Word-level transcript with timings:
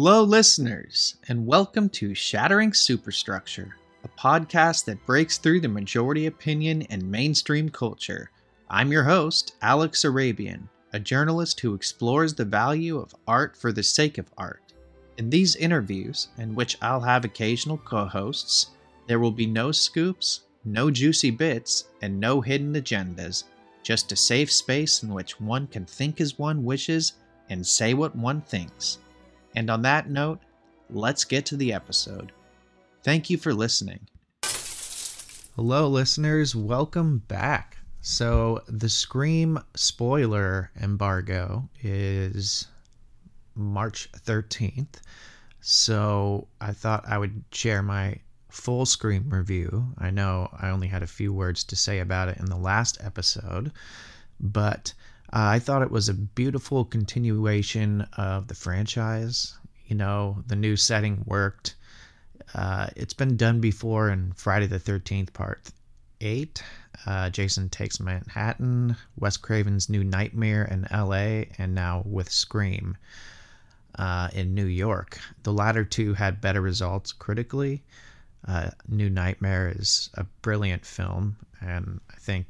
Hello, 0.00 0.22
listeners, 0.22 1.16
and 1.26 1.44
welcome 1.44 1.88
to 1.88 2.14
Shattering 2.14 2.72
Superstructure, 2.72 3.74
a 4.04 4.08
podcast 4.08 4.84
that 4.84 5.04
breaks 5.04 5.38
through 5.38 5.60
the 5.60 5.68
majority 5.68 6.26
opinion 6.26 6.82
and 6.82 7.02
mainstream 7.02 7.68
culture. 7.68 8.30
I'm 8.70 8.92
your 8.92 9.02
host, 9.02 9.56
Alex 9.60 10.04
Arabian, 10.04 10.68
a 10.92 11.00
journalist 11.00 11.58
who 11.58 11.74
explores 11.74 12.32
the 12.32 12.44
value 12.44 12.96
of 12.96 13.12
art 13.26 13.56
for 13.56 13.72
the 13.72 13.82
sake 13.82 14.18
of 14.18 14.30
art. 14.38 14.62
In 15.16 15.30
these 15.30 15.56
interviews, 15.56 16.28
in 16.38 16.54
which 16.54 16.78
I'll 16.80 17.00
have 17.00 17.24
occasional 17.24 17.78
co 17.78 18.04
hosts, 18.04 18.70
there 19.08 19.18
will 19.18 19.32
be 19.32 19.46
no 19.46 19.72
scoops, 19.72 20.42
no 20.64 20.92
juicy 20.92 21.32
bits, 21.32 21.86
and 22.02 22.20
no 22.20 22.40
hidden 22.40 22.74
agendas, 22.74 23.42
just 23.82 24.12
a 24.12 24.16
safe 24.16 24.52
space 24.52 25.02
in 25.02 25.12
which 25.12 25.40
one 25.40 25.66
can 25.66 25.84
think 25.84 26.20
as 26.20 26.38
one 26.38 26.62
wishes 26.62 27.14
and 27.50 27.66
say 27.66 27.94
what 27.94 28.14
one 28.14 28.40
thinks. 28.40 28.98
And 29.54 29.70
on 29.70 29.82
that 29.82 30.08
note, 30.08 30.40
let's 30.90 31.24
get 31.24 31.46
to 31.46 31.56
the 31.56 31.72
episode. 31.72 32.32
Thank 33.02 33.30
you 33.30 33.38
for 33.38 33.54
listening. 33.54 34.06
Hello, 35.56 35.88
listeners. 35.88 36.54
Welcome 36.54 37.18
back. 37.28 37.78
So, 38.00 38.62
the 38.68 38.88
Scream 38.88 39.58
spoiler 39.74 40.70
embargo 40.80 41.68
is 41.82 42.68
March 43.54 44.08
13th. 44.12 45.00
So, 45.60 46.46
I 46.60 46.72
thought 46.72 47.08
I 47.08 47.18
would 47.18 47.42
share 47.50 47.82
my 47.82 48.18
full 48.50 48.86
Scream 48.86 49.28
review. 49.30 49.88
I 49.98 50.10
know 50.10 50.48
I 50.58 50.70
only 50.70 50.86
had 50.86 51.02
a 51.02 51.08
few 51.08 51.32
words 51.32 51.64
to 51.64 51.76
say 51.76 51.98
about 51.98 52.28
it 52.28 52.38
in 52.38 52.46
the 52.46 52.56
last 52.56 52.98
episode, 53.00 53.72
but 54.40 54.94
uh, 55.32 55.56
I 55.56 55.58
thought 55.58 55.82
it 55.82 55.90
was 55.90 56.08
a 56.08 56.14
beautiful 56.14 56.84
continuation 56.84 58.06
of 58.16 58.48
the 58.48 58.54
franchise. 58.54 59.56
You 59.86 59.96
know, 59.96 60.42
the 60.46 60.56
new 60.56 60.76
setting 60.76 61.22
worked. 61.26 61.74
Uh, 62.54 62.88
it's 62.96 63.14
been 63.14 63.36
done 63.36 63.60
before 63.60 64.08
in 64.08 64.32
Friday 64.32 64.66
the 64.66 64.80
13th, 64.80 65.32
part 65.32 65.70
8. 66.20 66.62
Uh, 67.06 67.30
Jason 67.30 67.68
Takes 67.68 68.00
Manhattan, 68.00 68.96
Wes 69.18 69.36
Craven's 69.36 69.88
New 69.88 70.02
Nightmare 70.02 70.64
in 70.64 70.86
LA, 70.90 71.44
and 71.58 71.74
now 71.74 72.02
with 72.04 72.30
Scream 72.30 72.96
uh, 73.98 74.28
in 74.32 74.54
New 74.54 74.66
York. 74.66 75.18
The 75.42 75.52
latter 75.52 75.84
two 75.84 76.14
had 76.14 76.40
better 76.40 76.60
results 76.60 77.12
critically. 77.12 77.82
Uh, 78.46 78.70
New 78.88 79.10
Nightmare 79.10 79.72
is 79.76 80.10
a 80.14 80.24
brilliant 80.42 80.86
film, 80.86 81.36
and 81.60 82.00
I 82.10 82.16
think 82.16 82.46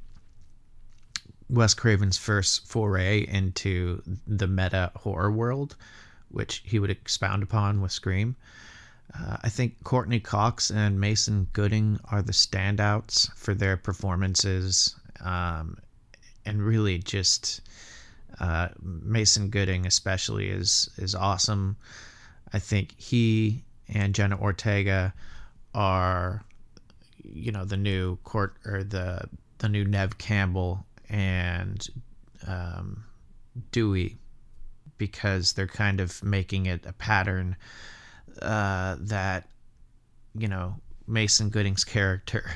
Wes 1.51 1.75
Craven's 1.75 2.19
first 2.19 2.67
foray 2.67 3.27
into 3.27 4.03
the 4.27 4.47
meta 4.47 4.93
horror 4.95 5.31
world, 5.31 5.77
which 6.29 6.63
he 6.65 6.79
would 6.79 6.91
expound 6.91 7.43
upon 7.43 7.81
with 7.81 7.93
Scream. 7.93 8.37
Uh, 9.19 9.39
I 9.43 9.49
think 9.49 9.83
Courteney 9.85 10.21
Cox 10.21 10.71
and 10.71 11.01
Mason 11.01 11.49
Gooding 11.55 11.99
are 12.11 12.21
the 12.21 12.33
standouts 12.33 13.35
for 13.35 13.55
their 13.55 13.77
performances, 13.77 14.95
um, 15.21 15.79
and 16.45 16.63
really 16.63 16.99
just 16.99 17.63
uh, 18.41 18.69
Mason 18.83 19.49
Gooding 19.49 19.87
especially 19.87 20.51
is 20.51 20.91
is 20.99 21.15
awesome. 21.15 21.77
I 22.53 22.59
think 22.59 22.95
he 22.99 23.65
and 23.89 24.15
Jenna 24.15 24.39
Ortega 24.39 25.15
are, 25.75 26.45
you 27.23 27.53
know, 27.53 27.65
the 27.65 27.77
new 27.77 28.17
court 28.25 28.57
or 28.67 28.85
the 28.85 29.29
the 29.59 29.69
new 29.71 29.85
Nev 29.85 30.19
Campbell 30.19 30.85
and 31.09 31.89
um, 32.47 33.05
Dewey 33.73 34.19
because 34.99 35.53
they're 35.53 35.67
kind 35.67 36.01
of 36.01 36.23
making 36.23 36.67
it 36.67 36.85
a 36.87 36.93
pattern 36.93 37.57
uh, 38.43 38.97
that 39.01 39.49
you 40.35 40.49
know 40.49 40.77
Mason 41.07 41.49
Gooding's 41.49 41.85
character 41.85 42.51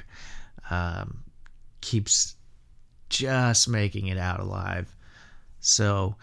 um, 0.71 1.25
keeps 1.81 2.37
just 3.09 3.69
making 3.69 4.07
it 4.07 4.19
out 4.19 4.41
alive. 4.41 4.95
So 5.61 6.17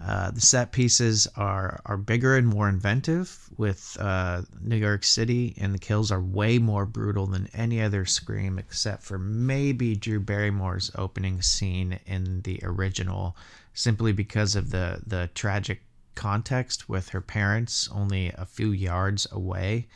uh, 0.00 0.30
the 0.30 0.40
set 0.40 0.72
pieces 0.72 1.28
are 1.36 1.80
are 1.86 1.96
bigger 1.96 2.36
and 2.36 2.46
more 2.46 2.68
inventive 2.68 3.48
with 3.56 3.96
uh, 4.00 4.42
New 4.60 4.76
York 4.76 5.04
City, 5.04 5.54
and 5.58 5.72
the 5.72 5.78
kills 5.78 6.10
are 6.10 6.20
way 6.20 6.58
more 6.58 6.84
brutal 6.84 7.26
than 7.26 7.48
any 7.54 7.80
other 7.80 8.04
Scream, 8.04 8.58
except 8.58 9.02
for 9.02 9.18
maybe 9.18 9.94
Drew 9.94 10.20
Barrymore's 10.20 10.90
opening 10.96 11.42
scene 11.42 12.00
in 12.06 12.42
the 12.42 12.60
original, 12.62 13.36
simply 13.72 14.12
because 14.12 14.56
of 14.56 14.70
the 14.70 15.00
the 15.06 15.30
tragic 15.34 15.82
context 16.14 16.88
with 16.88 17.10
her 17.10 17.20
parents 17.20 17.88
only 17.92 18.32
a 18.36 18.46
few 18.46 18.72
yards 18.72 19.26
away, 19.30 19.86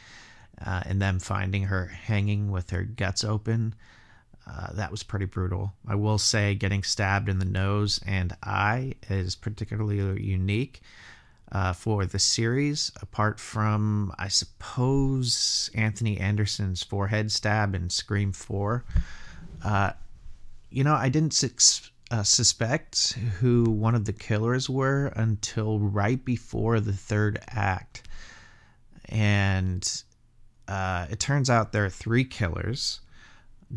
uh, 0.65 0.83
and 0.87 1.03
them 1.03 1.19
finding 1.19 1.65
her 1.65 1.87
hanging 1.87 2.51
with 2.51 2.71
her 2.71 2.85
guts 2.85 3.25
open. 3.25 3.75
Uh, 4.49 4.73
that 4.73 4.91
was 4.91 5.03
pretty 5.03 5.27
brutal. 5.27 5.75
I 5.87 5.95
will 5.95 6.19
say 6.19 6.55
getting 6.55 6.83
stabbed 6.83 7.29
in 7.29 7.39
the 7.39 7.45
nose 7.45 8.01
and 8.07 8.35
eye 8.43 8.95
is 9.11 9.35
particularly 9.35 9.99
unique 10.23 10.81
uh, 11.53 11.73
for 11.73 12.07
the 12.07 12.19
series, 12.19 12.91
apart 13.03 13.41
from, 13.41 14.13
I 14.19 14.29
suppose, 14.29 15.71
Anthony 15.75 16.19
Anderson's 16.19 16.83
forehead 16.83 17.31
stab 17.31 17.75
in 17.75 17.91
Scream 17.91 18.33
4. 18.33 18.85
Uh, 19.65 19.93
you 20.71 20.85
know, 20.85 20.95
I 20.95 21.09
didn't 21.09 21.33
su- 21.33 21.91
uh, 22.11 22.23
suspect 22.23 23.13
who 23.41 23.65
one 23.65 23.95
of 23.95 24.05
the 24.05 24.13
killers 24.13 24.69
were 24.69 25.07
until 25.17 25.79
right 25.79 26.23
before 26.23 26.81
the 26.81 26.93
third 26.93 27.39
act. 27.49 28.03
And 29.07 30.03
uh, 30.67 31.07
it 31.11 31.19
turns 31.21 31.49
out 31.49 31.73
there 31.73 31.85
are 31.85 31.91
three 31.91 32.25
killers 32.25 33.01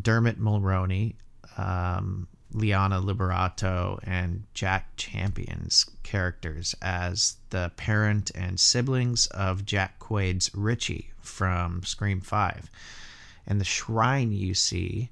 Dermot 0.00 0.40
Mulroney, 0.40 1.14
um, 1.56 2.28
Liana 2.52 3.00
Liberato, 3.00 3.98
and 4.02 4.44
Jack 4.54 4.96
Champion's 4.96 5.86
characters 6.02 6.74
as 6.82 7.36
the 7.50 7.72
parent 7.76 8.30
and 8.34 8.58
siblings 8.60 9.26
of 9.28 9.64
Jack 9.64 9.98
Quaid's 9.98 10.50
Richie 10.54 11.10
from 11.20 11.82
Scream 11.82 12.20
5. 12.20 12.70
And 13.46 13.60
the 13.60 13.64
shrine 13.64 14.32
you 14.32 14.54
see 14.54 15.10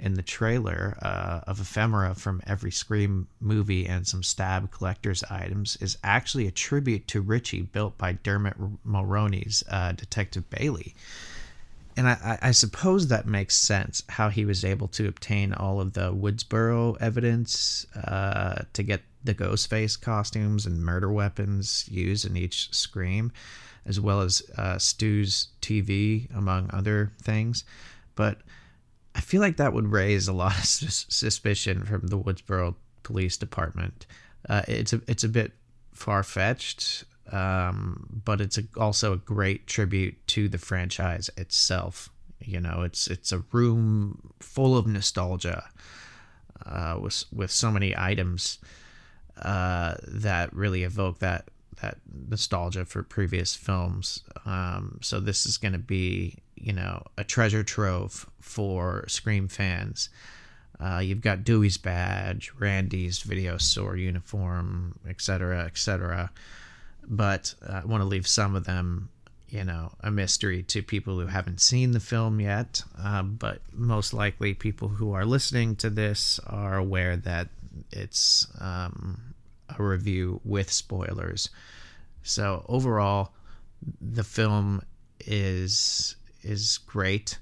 in 0.00 0.14
the 0.14 0.22
trailer 0.22 0.96
uh, 1.02 1.40
of 1.46 1.60
ephemera 1.60 2.14
from 2.14 2.40
every 2.46 2.70
Scream 2.70 3.26
movie 3.40 3.86
and 3.86 4.06
some 4.06 4.22
stab 4.22 4.70
collector's 4.70 5.24
items 5.24 5.76
is 5.80 5.98
actually 6.04 6.46
a 6.46 6.52
tribute 6.52 7.08
to 7.08 7.20
Richie 7.20 7.62
built 7.62 7.98
by 7.98 8.12
Dermot 8.12 8.56
Mulroney's 8.86 9.64
uh, 9.68 9.92
Detective 9.92 10.48
Bailey 10.50 10.94
and 11.98 12.08
I, 12.08 12.38
I, 12.40 12.50
suppose 12.52 13.08
that 13.08 13.26
makes 13.26 13.56
sense 13.56 14.04
how 14.08 14.28
he 14.28 14.44
was 14.44 14.64
able 14.64 14.86
to 14.88 15.08
obtain 15.08 15.52
all 15.52 15.80
of 15.80 15.94
the 15.94 16.12
Woodsboro 16.12 16.96
evidence 17.00 17.88
uh, 17.96 18.62
to 18.72 18.84
get 18.84 19.02
the 19.24 19.34
Ghostface 19.34 20.00
costumes 20.00 20.64
and 20.64 20.84
murder 20.84 21.10
weapons 21.10 21.88
used 21.90 22.24
in 22.24 22.36
each 22.36 22.72
Scream, 22.72 23.32
as 23.84 23.98
well 23.98 24.20
as 24.20 24.48
uh, 24.56 24.78
Stu's 24.78 25.48
TV, 25.60 26.32
among 26.32 26.70
other 26.72 27.10
things. 27.20 27.64
But 28.14 28.42
I 29.16 29.20
feel 29.20 29.40
like 29.40 29.56
that 29.56 29.72
would 29.72 29.90
raise 29.90 30.28
a 30.28 30.32
lot 30.32 30.56
of 30.56 30.64
suspicion 30.64 31.84
from 31.84 32.06
the 32.06 32.18
Woodsboro 32.18 32.76
Police 33.02 33.36
Department. 33.36 34.06
Uh, 34.48 34.62
it's 34.68 34.92
a 34.92 35.00
it's 35.08 35.24
a 35.24 35.28
bit 35.28 35.50
far 35.94 36.22
fetched 36.22 37.02
um, 37.32 38.20
but 38.24 38.40
it's 38.40 38.58
a, 38.58 38.64
also 38.76 39.12
a 39.12 39.18
great 39.18 39.66
tribute 39.66 40.26
to 40.28 40.48
the 40.48 40.58
franchise 40.58 41.30
itself. 41.36 42.10
You 42.40 42.60
know, 42.60 42.82
it's 42.82 43.06
it's 43.08 43.32
a 43.32 43.44
room 43.52 44.32
full 44.40 44.76
of 44.76 44.86
nostalgia 44.86 45.68
uh, 46.64 46.98
with 47.00 47.24
with 47.32 47.50
so 47.50 47.70
many 47.70 47.94
items 47.96 48.58
uh, 49.42 49.96
that 50.06 50.52
really 50.54 50.84
evoke 50.84 51.18
that 51.18 51.48
that 51.82 51.98
nostalgia 52.28 52.84
for 52.84 53.02
previous 53.02 53.54
films. 53.54 54.22
Um, 54.46 54.98
so 55.02 55.20
this 55.20 55.46
is 55.46 55.58
going 55.58 55.72
to 55.72 55.78
be 55.78 56.38
you 56.54 56.72
know 56.72 57.02
a 57.18 57.24
treasure 57.24 57.64
trove 57.64 58.28
for 58.40 59.04
Scream 59.08 59.48
fans. 59.48 60.08
Uh, 60.80 61.00
you've 61.00 61.20
got 61.20 61.42
Dewey's 61.42 61.76
badge, 61.76 62.52
Randy's 62.56 63.18
video 63.18 63.58
store 63.58 63.96
uniform, 63.96 64.96
etc., 65.08 65.64
etc 65.64 66.30
but 67.08 67.54
I 67.66 67.84
want 67.84 68.02
to 68.02 68.08
leave 68.08 68.26
some 68.26 68.54
of 68.54 68.64
them, 68.64 69.08
you 69.48 69.64
know, 69.64 69.92
a 70.00 70.10
mystery 70.10 70.62
to 70.64 70.82
people 70.82 71.18
who 71.18 71.26
haven't 71.26 71.60
seen 71.60 71.92
the 71.92 72.00
film 72.00 72.38
yet. 72.40 72.82
Uh, 72.98 73.22
but 73.22 73.62
most 73.72 74.12
likely, 74.12 74.54
people 74.54 74.88
who 74.88 75.12
are 75.12 75.24
listening 75.24 75.74
to 75.76 75.90
this 75.90 76.38
are 76.46 76.76
aware 76.76 77.16
that 77.16 77.48
it's 77.90 78.46
um, 78.60 79.34
a 79.76 79.82
review 79.82 80.40
with 80.44 80.70
spoilers. 80.70 81.48
So 82.22 82.64
overall, 82.68 83.32
the 84.00 84.24
film 84.24 84.82
is 85.20 86.16
is 86.42 86.78
great, 86.78 87.38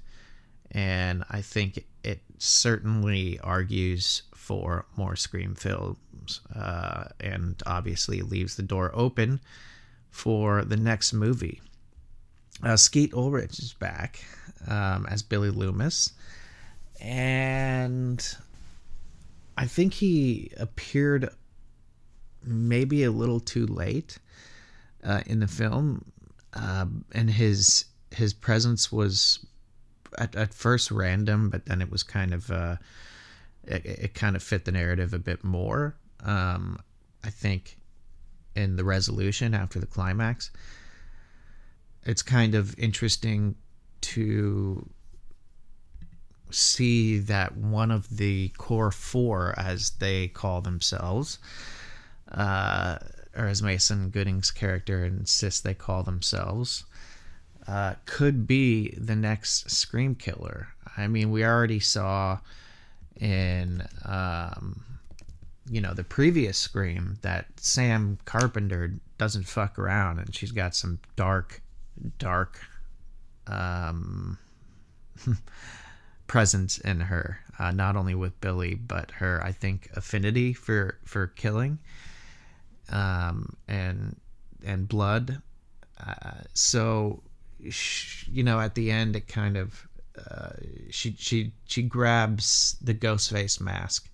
and 0.71 1.23
I 1.29 1.41
think 1.41 1.85
it 2.03 2.21
certainly 2.37 3.39
argues 3.39 4.23
for 4.33 4.85
more 4.95 5.15
Scream 5.15 5.55
uh, 6.55 7.05
and 7.19 7.61
obviously 7.65 8.21
leaves 8.21 8.55
the 8.55 8.63
door 8.63 8.91
open 8.93 9.39
for 10.09 10.63
the 10.63 10.77
next 10.77 11.13
movie. 11.13 11.61
Uh, 12.63 12.75
Skeet 12.75 13.13
Ulrich 13.13 13.59
is 13.59 13.73
back 13.73 14.19
um, 14.67 15.05
as 15.07 15.21
Billy 15.21 15.51
Loomis, 15.51 16.13
and 16.99 18.25
I 19.57 19.65
think 19.65 19.93
he 19.93 20.51
appeared 20.57 21.29
maybe 22.43 23.03
a 23.03 23.11
little 23.11 23.39
too 23.39 23.67
late 23.67 24.17
uh, 25.03 25.21
in 25.25 25.39
the 25.39 25.47
film, 25.47 26.11
uh, 26.53 26.85
and 27.11 27.29
his 27.29 27.85
his 28.11 28.33
presence 28.33 28.91
was 28.91 29.45
at, 30.17 30.35
at 30.35 30.53
first 30.53 30.91
random, 30.91 31.49
but 31.49 31.65
then 31.65 31.81
it 31.81 31.91
was 31.91 32.03
kind 32.03 32.33
of 32.33 32.49
uh, 32.51 32.77
it, 33.65 33.85
it 33.85 34.13
kind 34.13 34.35
of 34.35 34.43
fit 34.43 34.65
the 34.65 34.71
narrative 34.71 35.13
a 35.13 35.19
bit 35.19 35.43
more. 35.43 35.95
Um, 36.23 36.79
I 37.23 37.29
think 37.29 37.77
in 38.55 38.75
the 38.75 38.83
resolution 38.83 39.53
after 39.53 39.79
the 39.79 39.85
climax, 39.85 40.51
it's 42.03 42.21
kind 42.21 42.55
of 42.55 42.77
interesting 42.79 43.55
to 44.01 44.87
see 46.49 47.19
that 47.19 47.57
one 47.57 47.91
of 47.91 48.17
the 48.17 48.49
core 48.57 48.91
four, 48.91 49.53
as 49.57 49.91
they 49.99 50.29
call 50.29 50.61
themselves, 50.61 51.39
uh, 52.31 52.97
or 53.35 53.45
as 53.45 53.61
Mason 53.61 54.09
Gooding's 54.09 54.51
character 54.51 55.03
insists 55.03 55.61
they 55.61 55.73
call 55.73 56.03
themselves, 56.03 56.85
uh, 57.67 57.95
could 58.05 58.47
be 58.47 58.91
the 58.97 59.15
next 59.15 59.69
Scream 59.69 60.15
Killer. 60.15 60.69
I 60.95 61.07
mean, 61.07 61.31
we 61.31 61.43
already 61.43 61.81
saw 61.81 62.39
in, 63.19 63.85
um, 64.05 64.83
you 65.69 65.81
know, 65.81 65.93
the 65.93 66.03
previous 66.03 66.57
Scream 66.57 67.17
that 67.21 67.47
Sam 67.57 68.17
Carpenter 68.25 68.93
doesn't 69.17 69.47
fuck 69.47 69.77
around 69.79 70.19
and 70.19 70.33
she's 70.33 70.51
got 70.51 70.75
some 70.75 70.99
dark, 71.15 71.61
dark 72.19 72.59
um, 73.47 74.37
presence 76.27 76.77
in 76.79 77.01
her, 77.01 77.39
uh, 77.59 77.71
not 77.71 77.95
only 77.95 78.15
with 78.15 78.39
Billy, 78.41 78.75
but 78.75 79.11
her, 79.11 79.41
I 79.43 79.51
think, 79.51 79.89
affinity 79.95 80.53
for, 80.53 80.97
for 81.03 81.27
killing 81.27 81.79
um, 82.89 83.55
and 83.67 84.15
and 84.65 84.87
blood. 84.87 85.41
Uh, 86.05 86.31
so, 86.53 87.21
she, 87.69 88.31
you 88.31 88.43
know, 88.43 88.59
at 88.59 88.75
the 88.75 88.91
end, 88.91 89.15
it 89.15 89.27
kind 89.27 89.57
of 89.57 89.87
uh, 90.29 90.49
she 90.89 91.15
she 91.17 91.51
she 91.65 91.83
grabs 91.83 92.75
the 92.81 92.93
ghost 92.93 93.31
face 93.31 93.59
mask 93.59 94.09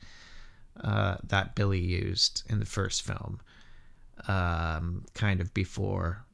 uh, 0.81 1.17
that 1.23 1.55
Billy 1.55 1.79
used 1.79 2.43
in 2.49 2.59
the 2.59 2.65
first 2.65 3.01
film, 3.03 3.39
um, 4.27 5.05
kind 5.13 5.41
of 5.41 5.53
before. 5.53 6.25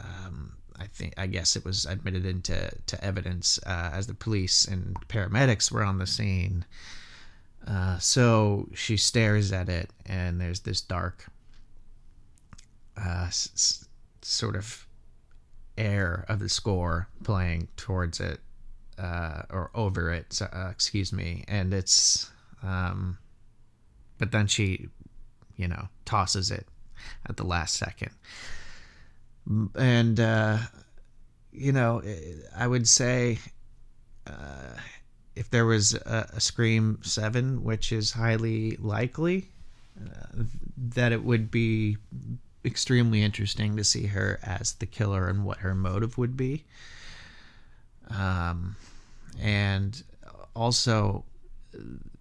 Um, 0.00 0.54
I 0.78 0.86
think 0.86 1.12
I 1.18 1.26
guess 1.26 1.56
it 1.56 1.64
was 1.64 1.84
admitted 1.84 2.24
into 2.24 2.70
to 2.86 3.04
evidence 3.04 3.58
uh, 3.66 3.90
as 3.92 4.06
the 4.06 4.14
police 4.14 4.64
and 4.64 4.96
paramedics 5.08 5.70
were 5.70 5.84
on 5.84 5.98
the 5.98 6.06
scene. 6.06 6.64
Uh, 7.66 7.98
so 7.98 8.68
she 8.74 8.96
stares 8.96 9.52
at 9.52 9.68
it, 9.68 9.90
and 10.06 10.40
there's 10.40 10.60
this 10.60 10.80
dark, 10.80 11.26
uh, 12.96 13.24
s- 13.26 13.86
sort 14.22 14.56
of 14.56 14.86
air 15.76 16.24
of 16.28 16.38
the 16.38 16.48
score 16.48 17.08
playing 17.22 17.68
towards 17.76 18.18
it 18.18 18.40
uh, 18.98 19.42
or 19.50 19.70
over 19.74 20.10
it. 20.10 20.40
Excuse 20.70 21.12
me, 21.12 21.44
and 21.48 21.74
it's, 21.74 22.30
um, 22.62 23.18
but 24.18 24.32
then 24.32 24.46
she, 24.46 24.88
you 25.56 25.68
know, 25.68 25.88
tosses 26.04 26.50
it 26.50 26.66
at 27.26 27.36
the 27.36 27.44
last 27.44 27.74
second, 27.76 28.10
and 29.74 30.20
uh, 30.20 30.58
you 31.52 31.72
know, 31.72 32.02
I 32.56 32.66
would 32.66 32.88
say 32.88 33.38
uh, 34.26 34.76
if 35.34 35.50
there 35.50 35.66
was 35.66 35.94
a, 35.94 36.30
a, 36.34 36.40
Scream 36.40 36.98
7, 37.02 37.62
which 37.62 37.92
is 37.92 38.12
highly 38.12 38.76
likely, 38.76 39.48
uh, 39.98 40.44
that 40.76 41.12
it 41.12 41.24
would 41.24 41.50
be 41.50 41.96
extremely 42.64 43.22
interesting 43.22 43.76
to 43.76 43.84
see 43.84 44.06
her 44.06 44.38
as 44.42 44.74
the 44.74 44.86
killer 44.86 45.28
and 45.28 45.44
what 45.44 45.58
her 45.58 45.74
motive 45.74 46.18
would 46.18 46.36
be. 46.36 46.64
Um, 48.10 48.76
and 49.40 50.02
also 50.54 51.24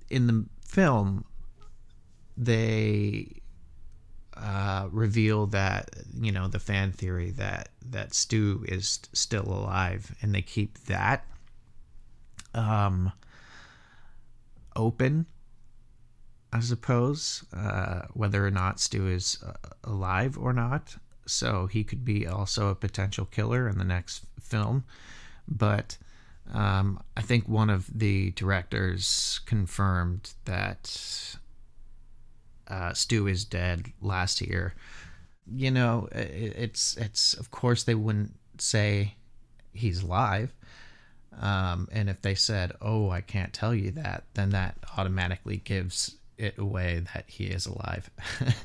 in 0.10 0.28
the 0.28 0.46
film, 0.66 1.26
they 2.38 3.42
uh, 4.36 4.88
reveal 4.92 5.48
that 5.48 5.90
you 6.14 6.32
know 6.32 6.48
the 6.48 6.60
fan 6.60 6.92
theory 6.92 7.32
that 7.32 7.70
that 7.90 8.14
Stu 8.14 8.64
is 8.68 9.00
still 9.14 9.48
alive, 9.48 10.16
and 10.22 10.34
they 10.34 10.42
keep 10.42 10.78
that 10.86 11.26
um, 12.54 13.12
open. 14.76 15.26
I 16.52 16.62
suppose 16.62 17.44
uh, 17.54 18.04
whether 18.14 18.46
or 18.46 18.52
not 18.52 18.80
Stu 18.80 19.08
is 19.08 19.44
uh, 19.46 19.54
alive 19.84 20.38
or 20.38 20.54
not, 20.54 20.96
so 21.26 21.68
he 21.68 21.84
could 21.84 22.04
be 22.04 22.26
also 22.26 22.70
a 22.70 22.76
potential 22.76 23.26
killer 23.26 23.68
in 23.68 23.78
the 23.78 23.84
next 23.84 24.26
film. 24.42 24.84
But 25.48 25.98
um, 26.54 27.02
I 27.16 27.22
think 27.22 27.48
one 27.48 27.70
of 27.70 27.88
the 27.94 28.32
directors 28.32 29.40
confirmed 29.46 30.34
that 30.46 31.38
uh, 32.68 32.94
Stu 32.94 33.28
is 33.28 33.46
dead 33.46 33.92
last 34.02 34.42
year. 34.42 34.74
You 35.52 35.72
know, 35.72 36.08
it, 36.12 36.54
it's 36.58 36.98
it's 36.98 37.34
of 37.34 37.52
course 37.52 37.84
they 37.84 37.96
wouldn't 37.96 38.34
say 38.58 39.16
he's 39.74 40.04
alive. 40.04 40.54
Um, 41.40 41.88
and 41.92 42.10
if 42.10 42.22
they 42.22 42.36
said, 42.36 42.74
"Oh, 42.82 43.10
I 43.10 43.22
can't 43.22 43.54
tell 43.54 43.74
you 43.74 43.92
that," 43.92 44.24
then 44.34 44.50
that 44.50 44.78
automatically 44.98 45.58
gives 45.58 46.16
it 46.38 46.58
away 46.58 47.04
that 47.14 47.26
he 47.28 47.46
is 47.46 47.66
alive. 47.66 48.10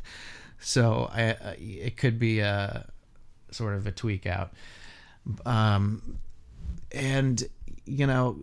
so 0.61 1.11
I, 1.13 1.57
it 1.59 1.97
could 1.97 2.19
be 2.19 2.41
a 2.41 2.87
sort 3.51 3.75
of 3.75 3.87
a 3.87 3.93
tweak 3.93 4.27
out. 4.27 4.53
Um, 5.47 6.19
and 6.93 7.43
you 7.87 8.07
know, 8.07 8.39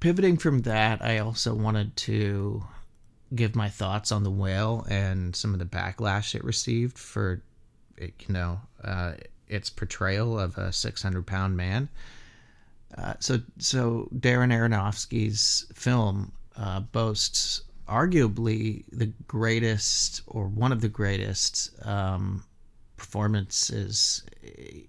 pivoting 0.00 0.36
from 0.36 0.60
that, 0.62 1.02
I 1.02 1.18
also 1.18 1.54
wanted 1.54 1.96
to 1.98 2.64
give 3.34 3.54
my 3.54 3.68
thoughts 3.68 4.12
on 4.12 4.24
the 4.24 4.30
whale 4.30 4.86
and 4.90 5.34
some 5.34 5.52
of 5.52 5.58
the 5.58 5.64
backlash 5.64 6.34
it 6.34 6.44
received 6.44 6.98
for, 6.98 7.42
it, 7.96 8.14
you 8.26 8.34
know, 8.34 8.60
uh, 8.84 9.12
its 9.48 9.70
portrayal 9.70 10.38
of 10.38 10.58
a 10.58 10.72
600 10.72 11.26
pound 11.26 11.56
man. 11.56 11.88
Uh, 12.96 13.14
so, 13.20 13.40
so 13.58 14.08
Darren 14.14 14.52
Aronofsky's 14.52 15.66
film 15.74 16.32
uh, 16.56 16.80
boasts 16.80 17.62
arguably 17.88 18.84
the 18.92 19.12
greatest 19.26 20.22
or 20.26 20.46
one 20.46 20.72
of 20.72 20.80
the 20.80 20.88
greatest 20.88 21.70
um, 21.86 22.44
performances, 23.02 24.22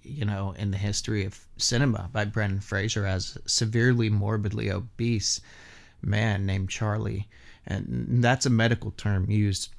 you 0.03 0.25
know, 0.25 0.53
in 0.57 0.71
the 0.71 0.77
history 0.77 1.25
of 1.25 1.45
cinema 1.57 2.09
by 2.13 2.25
Brendan 2.25 2.61
Fraser 2.61 3.05
as 3.05 3.37
severely 3.45 4.09
morbidly 4.09 4.71
obese 4.71 5.41
man 6.01 6.45
named 6.45 6.69
Charlie 6.69 7.27
and 7.65 8.23
that's 8.23 8.45
a 8.45 8.49
medical 8.49 8.91
term 8.91 9.29
used 9.29 9.69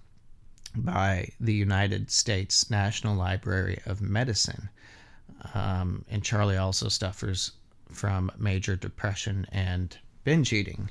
by 0.74 1.28
the 1.38 1.54
United 1.54 2.10
States 2.10 2.70
National 2.70 3.14
Library 3.14 3.78
of 3.86 4.00
Medicine. 4.00 4.68
Um, 5.54 6.04
and 6.10 6.24
Charlie 6.24 6.56
also 6.56 6.88
suffers 6.88 7.52
from 7.90 8.30
major 8.38 8.74
depression 8.74 9.46
and 9.52 9.96
binge 10.24 10.52
eating. 10.52 10.90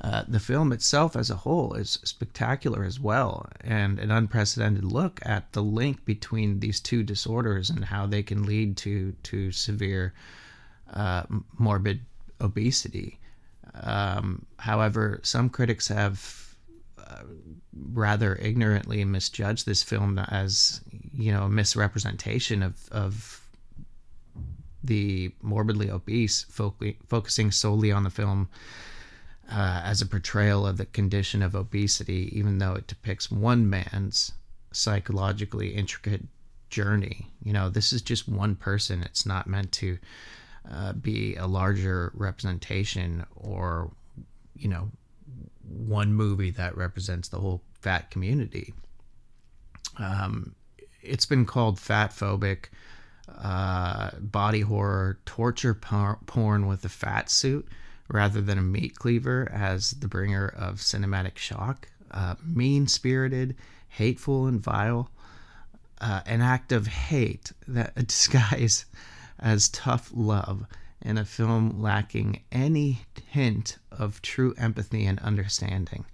Uh, 0.00 0.24
the 0.26 0.40
film 0.40 0.72
itself, 0.72 1.14
as 1.14 1.28
a 1.28 1.36
whole, 1.36 1.74
is 1.74 1.98
spectacular 2.04 2.84
as 2.84 2.98
well, 2.98 3.46
and 3.60 3.98
an 3.98 4.10
unprecedented 4.10 4.82
look 4.82 5.20
at 5.26 5.52
the 5.52 5.62
link 5.62 6.04
between 6.06 6.60
these 6.60 6.80
two 6.80 7.02
disorders 7.02 7.68
and 7.68 7.84
how 7.84 8.06
they 8.06 8.22
can 8.22 8.44
lead 8.46 8.76
to 8.78 9.12
to 9.22 9.52
severe 9.52 10.14
uh, 10.94 11.24
morbid 11.58 12.00
obesity. 12.40 13.18
Um, 13.82 14.46
however, 14.58 15.20
some 15.22 15.50
critics 15.50 15.88
have 15.88 16.54
uh, 16.98 17.24
rather 17.92 18.36
ignorantly 18.36 19.04
misjudged 19.04 19.66
this 19.66 19.82
film 19.82 20.18
as, 20.18 20.80
you 21.12 21.30
know, 21.30 21.44
a 21.44 21.48
misrepresentation 21.50 22.62
of, 22.62 22.88
of 22.90 23.40
the 24.82 25.30
morbidly 25.42 25.90
obese, 25.90 26.44
fo- 26.44 26.74
focusing 27.06 27.50
solely 27.50 27.92
on 27.92 28.02
the 28.02 28.10
film 28.10 28.48
uh, 29.50 29.82
as 29.84 30.00
a 30.00 30.06
portrayal 30.06 30.66
of 30.66 30.76
the 30.76 30.86
condition 30.86 31.42
of 31.42 31.54
obesity, 31.54 32.30
even 32.32 32.58
though 32.58 32.74
it 32.74 32.86
depicts 32.86 33.30
one 33.30 33.68
man's 33.68 34.32
psychologically 34.72 35.74
intricate 35.74 36.22
journey. 36.68 37.26
You 37.42 37.52
know, 37.52 37.68
this 37.68 37.92
is 37.92 38.00
just 38.00 38.28
one 38.28 38.54
person. 38.54 39.02
It's 39.02 39.26
not 39.26 39.48
meant 39.48 39.72
to 39.72 39.98
uh, 40.70 40.92
be 40.92 41.34
a 41.34 41.46
larger 41.46 42.12
representation 42.14 43.26
or, 43.34 43.90
you 44.54 44.68
know, 44.68 44.90
one 45.68 46.12
movie 46.14 46.50
that 46.52 46.76
represents 46.76 47.28
the 47.28 47.38
whole 47.38 47.62
fat 47.80 48.10
community. 48.10 48.72
Um, 49.98 50.54
it's 51.02 51.26
been 51.26 51.44
called 51.44 51.80
fat 51.80 52.10
phobic, 52.10 52.66
uh, 53.42 54.10
body 54.20 54.60
horror, 54.60 55.18
torture 55.24 55.74
porn 55.74 56.68
with 56.68 56.84
a 56.84 56.88
fat 56.88 57.30
suit 57.30 57.66
rather 58.10 58.40
than 58.40 58.58
a 58.58 58.62
meat 58.62 58.96
cleaver 58.96 59.48
as 59.52 59.92
the 59.92 60.08
bringer 60.08 60.48
of 60.48 60.76
cinematic 60.76 61.38
shock, 61.38 61.88
uh, 62.10 62.34
mean 62.44 62.86
spirited, 62.86 63.56
hateful, 63.88 64.46
and 64.46 64.60
vile. 64.60 65.10
Uh, 66.00 66.20
an 66.26 66.40
act 66.40 66.72
of 66.72 66.86
hate 66.86 67.52
that 67.68 67.94
disguise 68.06 68.84
as 69.38 69.68
tough 69.68 70.10
love 70.14 70.66
in 71.02 71.16
a 71.18 71.24
film 71.24 71.80
lacking 71.80 72.42
any 72.50 73.02
hint 73.28 73.78
of 73.90 74.20
true 74.22 74.54
empathy 74.58 75.06
and 75.06 75.18
understanding. 75.20 76.04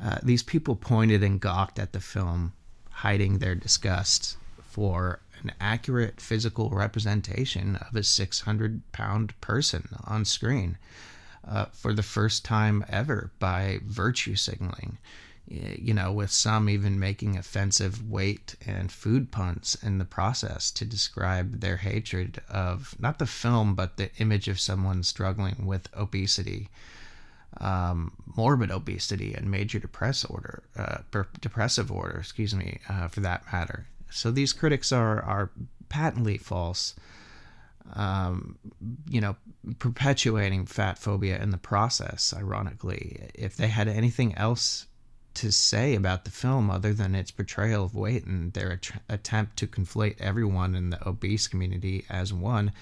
Uh, 0.00 0.18
these 0.22 0.42
people 0.42 0.74
pointed 0.74 1.22
and 1.22 1.40
gawked 1.40 1.78
at 1.78 1.92
the 1.92 2.00
film, 2.00 2.52
hiding 2.90 3.38
their 3.38 3.54
disgust 3.54 4.36
for 4.62 5.20
an 5.42 5.52
accurate 5.60 6.20
physical 6.20 6.70
representation 6.70 7.76
of 7.76 7.94
a 7.94 8.02
600 8.02 8.80
pound 8.92 9.38
person 9.40 9.88
on 10.04 10.24
screen 10.24 10.78
uh, 11.48 11.66
for 11.66 11.92
the 11.92 12.02
first 12.02 12.44
time 12.44 12.84
ever 12.88 13.30
by 13.38 13.80
virtue 13.84 14.36
signaling. 14.36 14.98
You 15.48 15.94
know, 15.94 16.10
with 16.10 16.32
some 16.32 16.68
even 16.68 16.98
making 16.98 17.36
offensive 17.36 18.10
weight 18.10 18.56
and 18.66 18.90
food 18.90 19.30
puns 19.30 19.76
in 19.80 19.98
the 19.98 20.04
process 20.04 20.72
to 20.72 20.84
describe 20.84 21.60
their 21.60 21.76
hatred 21.76 22.42
of 22.48 22.96
not 22.98 23.20
the 23.20 23.26
film, 23.26 23.76
but 23.76 23.96
the 23.96 24.10
image 24.18 24.48
of 24.48 24.58
someone 24.58 25.04
struggling 25.04 25.64
with 25.64 25.88
obesity 25.94 26.68
um, 27.60 28.12
morbid 28.36 28.70
obesity 28.70 29.34
and 29.34 29.50
major 29.50 29.78
depressive 29.78 30.30
order, 30.30 30.62
uh, 30.76 30.98
depressive 31.40 31.90
order, 31.90 32.18
excuse 32.18 32.54
me, 32.54 32.80
uh, 32.88 33.08
for 33.08 33.20
that 33.20 33.44
matter. 33.52 33.86
So 34.10 34.30
these 34.30 34.52
critics 34.52 34.92
are 34.92 35.22
are 35.22 35.50
patently 35.88 36.38
false. 36.38 36.94
Um, 37.94 38.58
you 39.08 39.20
know, 39.20 39.36
perpetuating 39.78 40.66
fat 40.66 40.98
phobia 40.98 41.40
in 41.40 41.50
the 41.50 41.58
process. 41.58 42.34
Ironically, 42.36 43.30
if 43.34 43.56
they 43.56 43.68
had 43.68 43.88
anything 43.88 44.34
else 44.34 44.86
to 45.34 45.52
say 45.52 45.94
about 45.94 46.24
the 46.24 46.30
film 46.30 46.70
other 46.70 46.94
than 46.94 47.14
its 47.14 47.30
portrayal 47.30 47.84
of 47.84 47.94
weight 47.94 48.24
and 48.24 48.52
their 48.54 48.72
att- 48.72 49.02
attempt 49.08 49.56
to 49.58 49.66
conflate 49.66 50.20
everyone 50.20 50.74
in 50.74 50.90
the 50.90 51.08
obese 51.08 51.46
community 51.46 52.04
as 52.08 52.32
one, 52.32 52.72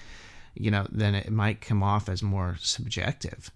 you 0.53 0.71
know, 0.71 0.87
then 0.89 1.15
it 1.15 1.31
might 1.31 1.59
come 1.59 1.83
off 1.83 2.07
as 2.07 2.23
more 2.23 2.57
subjective 2.61 3.51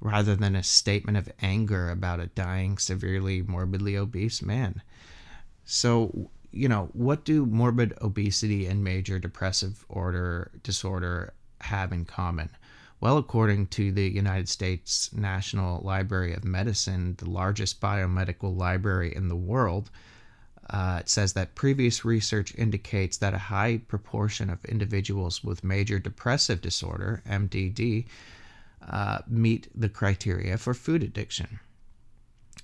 rather 0.00 0.36
than 0.36 0.54
a 0.54 0.62
statement 0.62 1.16
of 1.16 1.32
anger 1.40 1.90
about 1.90 2.20
a 2.20 2.26
dying, 2.26 2.78
severely 2.78 3.42
morbidly 3.42 3.96
obese 3.96 4.42
man. 4.42 4.82
So, 5.64 6.30
you 6.54 6.68
know, 6.68 6.88
what 6.92 7.24
do 7.24 7.44
morbid 7.46 7.94
obesity 8.00 8.66
and 8.66 8.84
major 8.84 9.18
depressive 9.18 9.84
order 9.88 10.50
disorder 10.62 11.34
have 11.60 11.92
in 11.92 12.04
common? 12.04 12.50
Well, 13.00 13.18
according 13.18 13.66
to 13.68 13.92
the 13.92 14.08
United 14.08 14.48
States 14.48 15.12
National 15.12 15.82
Library 15.82 16.32
of 16.32 16.44
Medicine, 16.44 17.16
the 17.18 17.28
largest 17.28 17.80
biomedical 17.80 18.56
library 18.56 19.14
in 19.14 19.28
the 19.28 19.36
world, 19.36 19.90
uh, 20.70 20.98
it 21.00 21.08
says 21.08 21.34
that 21.34 21.54
previous 21.54 22.04
research 22.04 22.54
indicates 22.56 23.18
that 23.18 23.34
a 23.34 23.38
high 23.38 23.82
proportion 23.88 24.48
of 24.48 24.64
individuals 24.64 25.44
with 25.44 25.64
major 25.64 25.98
depressive 25.98 26.62
disorder, 26.62 27.22
MDD, 27.28 28.06
uh, 28.88 29.18
meet 29.26 29.68
the 29.74 29.88
criteria 29.88 30.56
for 30.56 30.72
food 30.72 31.02
addiction 31.02 31.58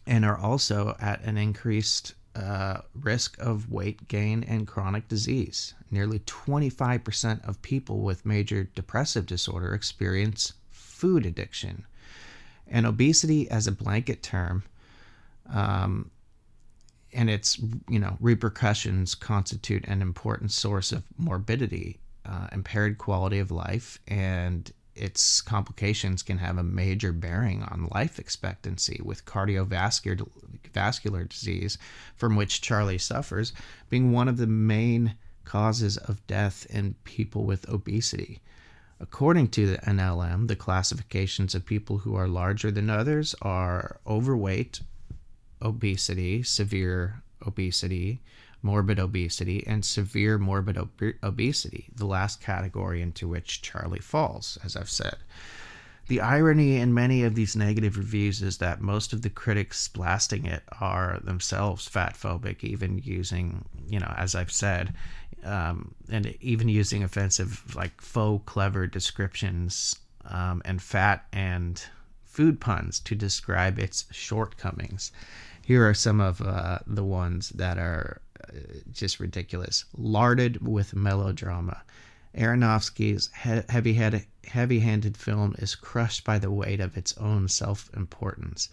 and 0.06 0.24
are 0.24 0.38
also 0.38 0.96
at 1.00 1.22
an 1.22 1.36
increased 1.36 2.14
uh, 2.40 2.80
risk 2.94 3.38
of 3.38 3.70
weight 3.70 4.08
gain 4.08 4.42
and 4.44 4.66
chronic 4.66 5.08
disease. 5.08 5.74
Nearly 5.90 6.20
25% 6.20 7.46
of 7.46 7.60
people 7.62 8.00
with 8.00 8.26
major 8.26 8.64
depressive 8.74 9.26
disorder 9.26 9.74
experience 9.74 10.54
food 10.70 11.26
addiction. 11.26 11.84
And 12.66 12.86
obesity 12.86 13.50
as 13.50 13.66
a 13.66 13.72
blanket 13.72 14.22
term 14.22 14.62
um, 15.52 16.10
and 17.12 17.28
its 17.28 17.58
you 17.88 17.98
know 17.98 18.16
repercussions 18.20 19.14
constitute 19.14 19.84
an 19.86 20.02
important 20.02 20.52
source 20.52 20.92
of 20.92 21.02
morbidity, 21.16 21.98
uh, 22.24 22.48
impaired 22.52 22.98
quality 22.98 23.38
of 23.38 23.50
life, 23.50 23.98
and 24.06 24.70
its 24.94 25.40
complications 25.40 26.22
can 26.22 26.38
have 26.38 26.58
a 26.58 26.62
major 26.62 27.12
bearing 27.12 27.62
on 27.62 27.88
life 27.92 28.18
expectancy, 28.18 29.00
with 29.04 29.24
cardiovascular 29.24 30.26
vascular 30.72 31.24
disease, 31.24 31.78
from 32.16 32.36
which 32.36 32.60
Charlie 32.60 32.98
suffers, 32.98 33.52
being 33.88 34.12
one 34.12 34.28
of 34.28 34.36
the 34.36 34.46
main 34.46 35.14
causes 35.44 35.96
of 35.96 36.26
death 36.26 36.66
in 36.70 36.94
people 37.04 37.44
with 37.44 37.68
obesity. 37.68 38.40
According 39.00 39.48
to 39.48 39.66
the 39.66 39.78
NLM, 39.78 40.48
the 40.48 40.56
classifications 40.56 41.54
of 41.54 41.64
people 41.64 41.98
who 41.98 42.14
are 42.14 42.28
larger 42.28 42.70
than 42.70 42.90
others 42.90 43.34
are 43.40 43.98
overweight, 44.06 44.80
obesity, 45.62 46.42
severe 46.42 47.22
obesity, 47.46 48.20
morbid 48.62 48.98
obesity, 48.98 49.64
and 49.66 49.84
severe 49.84 50.38
morbid 50.38 50.76
ob- 50.76 51.14
obesity, 51.22 51.88
the 51.94 52.06
last 52.06 52.40
category 52.40 53.00
into 53.02 53.28
which 53.28 53.62
Charlie 53.62 54.00
falls, 54.00 54.58
as 54.64 54.76
I've 54.76 54.90
said. 54.90 55.16
The 56.08 56.20
irony 56.20 56.76
in 56.76 56.92
many 56.92 57.22
of 57.22 57.36
these 57.36 57.54
negative 57.54 57.96
reviews 57.96 58.42
is 58.42 58.58
that 58.58 58.80
most 58.80 59.12
of 59.12 59.22
the 59.22 59.30
critics 59.30 59.86
blasting 59.86 60.44
it 60.44 60.64
are 60.80 61.20
themselves 61.22 61.86
fat 61.86 62.14
phobic, 62.14 62.64
even 62.64 62.98
using, 62.98 63.64
you 63.88 64.00
know, 64.00 64.12
as 64.16 64.34
I've 64.34 64.50
said, 64.50 64.92
um, 65.44 65.94
and 66.10 66.34
even 66.40 66.68
using 66.68 67.04
offensive, 67.04 67.76
like 67.76 68.00
faux 68.00 68.42
clever 68.44 68.88
descriptions 68.88 69.96
um, 70.24 70.62
and 70.64 70.82
fat 70.82 71.26
and 71.32 71.80
food 72.24 72.60
puns 72.60 72.98
to 73.00 73.14
describe 73.14 73.78
its 73.78 74.06
shortcomings. 74.10 75.12
Here 75.64 75.88
are 75.88 75.94
some 75.94 76.20
of 76.20 76.40
uh, 76.40 76.80
the 76.86 77.04
ones 77.04 77.50
that 77.50 77.78
are 77.78 78.20
just 78.92 79.20
ridiculous. 79.20 79.84
Larded 79.96 80.66
with 80.66 80.94
melodrama. 80.94 81.82
Aronofsky's 82.36 83.28
heavy 83.32 83.92
heavy-handed 84.46 85.16
film 85.16 85.54
is 85.58 85.74
crushed 85.74 86.24
by 86.24 86.38
the 86.38 86.50
weight 86.50 86.80
of 86.80 86.96
its 86.96 87.16
own 87.18 87.48
self-importance. 87.48 88.68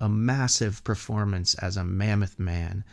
A 0.00 0.08
massive 0.08 0.82
performance 0.84 1.54
as 1.54 1.76
a 1.76 1.84
mammoth 1.84 2.38
man. 2.38 2.84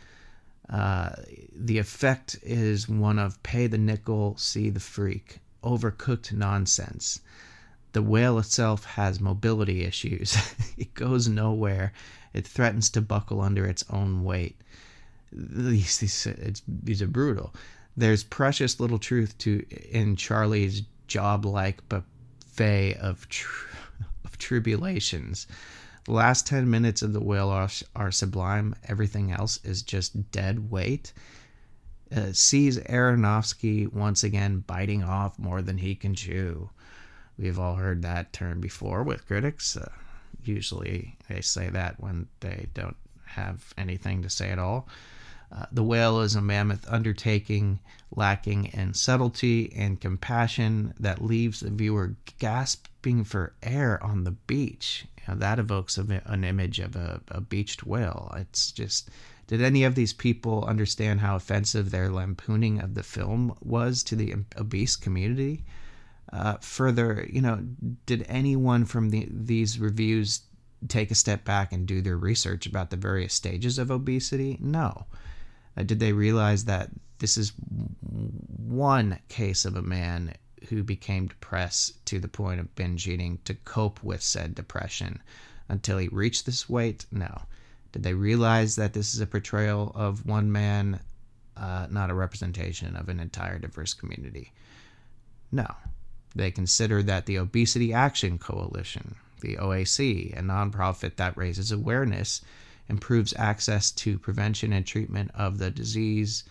Uh, 0.68 1.10
the 1.54 1.78
effect 1.78 2.36
is 2.42 2.88
one 2.88 3.18
of 3.18 3.42
pay 3.42 3.66
the 3.66 3.78
nickel, 3.78 4.36
see 4.36 4.70
the 4.70 4.80
freak, 4.80 5.38
overcooked 5.62 6.32
nonsense. 6.32 7.20
The 7.92 8.02
whale 8.02 8.38
itself 8.38 8.84
has 8.84 9.20
mobility 9.20 9.84
issues. 9.84 10.36
it 10.76 10.94
goes 10.94 11.28
nowhere. 11.28 11.92
It 12.34 12.46
threatens 12.46 12.90
to 12.90 13.00
buckle 13.00 13.40
under 13.40 13.64
its 13.64 13.84
own 13.88 14.24
weight 14.24 14.60
these 15.32 15.98
these 15.98 16.26
it's, 16.26 16.62
these 16.66 17.02
are 17.02 17.08
brutal. 17.08 17.54
There's 17.96 18.22
precious 18.22 18.80
little 18.80 18.98
truth 18.98 19.36
to 19.38 19.64
in 19.90 20.16
Charlie's 20.16 20.82
job-like 21.08 21.88
buffet 21.88 22.96
of 22.98 23.28
tr- 23.28 23.68
of 24.24 24.38
tribulations. 24.38 25.46
The 26.04 26.12
last 26.12 26.46
ten 26.46 26.70
minutes 26.70 27.02
of 27.02 27.12
the 27.12 27.20
whale 27.20 27.50
are, 27.50 27.68
are 27.94 28.10
sublime. 28.10 28.74
Everything 28.88 29.32
else 29.32 29.58
is 29.64 29.82
just 29.82 30.30
dead 30.30 30.70
weight. 30.70 31.12
Uh, 32.14 32.32
sees 32.32 32.78
Aronofsky 32.78 33.92
once 33.92 34.24
again 34.24 34.64
biting 34.66 35.02
off 35.02 35.38
more 35.38 35.60
than 35.60 35.76
he 35.76 35.94
can 35.94 36.14
chew. 36.14 36.70
We've 37.38 37.58
all 37.58 37.74
heard 37.74 38.00
that 38.02 38.32
term 38.32 38.60
before 38.60 39.02
with 39.02 39.26
critics. 39.26 39.76
Uh, 39.76 39.90
usually 40.42 41.18
they 41.28 41.42
say 41.42 41.68
that 41.68 42.00
when 42.00 42.28
they 42.40 42.68
don't 42.72 42.96
have 43.26 43.74
anything 43.76 44.22
to 44.22 44.30
say 44.30 44.48
at 44.48 44.58
all. 44.58 44.88
Uh, 45.50 45.64
the 45.72 45.82
whale 45.82 46.20
is 46.20 46.34
a 46.34 46.42
mammoth 46.42 46.86
undertaking 46.88 47.78
lacking 48.14 48.66
in 48.66 48.92
subtlety 48.94 49.72
and 49.74 50.00
compassion 50.00 50.92
that 51.00 51.24
leaves 51.24 51.60
the 51.60 51.70
viewer 51.70 52.14
gasping 52.38 53.24
for 53.24 53.54
air 53.62 54.02
on 54.02 54.24
the 54.24 54.30
beach. 54.30 55.06
You 55.18 55.34
know, 55.34 55.40
that 55.40 55.58
evokes 55.58 55.98
a, 55.98 56.22
an 56.26 56.44
image 56.44 56.78
of 56.78 56.96
a, 56.96 57.20
a 57.28 57.40
beached 57.40 57.84
whale. 57.84 58.32
It's 58.36 58.72
just, 58.72 59.10
did 59.46 59.62
any 59.62 59.84
of 59.84 59.94
these 59.94 60.12
people 60.12 60.64
understand 60.64 61.20
how 61.20 61.36
offensive 61.36 61.90
their 61.90 62.10
lampooning 62.10 62.80
of 62.80 62.94
the 62.94 63.02
film 63.02 63.54
was 63.62 64.02
to 64.04 64.16
the 64.16 64.34
obese 64.56 64.96
community? 64.96 65.64
Uh, 66.30 66.58
further, 66.60 67.26
you 67.30 67.40
know, 67.40 67.58
did 68.04 68.26
anyone 68.28 68.84
from 68.84 69.08
the, 69.08 69.26
these 69.30 69.78
reviews 69.78 70.42
take 70.86 71.10
a 71.10 71.14
step 71.14 71.44
back 71.44 71.72
and 71.72 71.86
do 71.86 72.02
their 72.02 72.18
research 72.18 72.66
about 72.66 72.90
the 72.90 72.96
various 72.96 73.32
stages 73.32 73.78
of 73.78 73.90
obesity? 73.90 74.58
No. 74.60 75.06
Uh, 75.78 75.82
did 75.82 76.00
they 76.00 76.12
realize 76.12 76.64
that 76.64 76.90
this 77.18 77.36
is 77.36 77.52
one 78.66 79.18
case 79.28 79.64
of 79.64 79.76
a 79.76 79.82
man 79.82 80.34
who 80.68 80.82
became 80.82 81.28
depressed 81.28 82.04
to 82.06 82.18
the 82.18 82.28
point 82.28 82.60
of 82.60 82.74
binge 82.74 83.08
eating 83.08 83.38
to 83.44 83.54
cope 83.54 84.02
with 84.02 84.22
said 84.22 84.54
depression 84.54 85.20
until 85.68 85.98
he 85.98 86.08
reached 86.08 86.46
this 86.46 86.68
weight? 86.68 87.06
No. 87.12 87.42
Did 87.92 88.02
they 88.02 88.14
realize 88.14 88.76
that 88.76 88.92
this 88.92 89.14
is 89.14 89.20
a 89.20 89.26
portrayal 89.26 89.92
of 89.94 90.26
one 90.26 90.52
man 90.52 91.00
uh, 91.58 91.86
not 91.90 92.10
a 92.10 92.14
representation 92.14 92.96
of 92.96 93.08
an 93.08 93.20
entire 93.20 93.58
diverse 93.58 93.94
community. 93.94 94.52
No, 95.50 95.66
they 96.34 96.50
consider 96.50 97.02
that 97.02 97.26
the 97.26 97.38
Obesity 97.38 97.92
Action 97.92 98.38
Coalition, 98.38 99.16
the 99.40 99.56
OAC, 99.56 100.38
a 100.38 100.42
nonprofit 100.42 101.16
that 101.16 101.36
raises 101.36 101.72
awareness, 101.72 102.42
improves 102.88 103.34
access 103.36 103.90
to 103.92 104.18
prevention 104.18 104.72
and 104.72 104.86
treatment 104.86 105.30
of 105.34 105.58
the 105.58 105.70
disease 105.70 106.44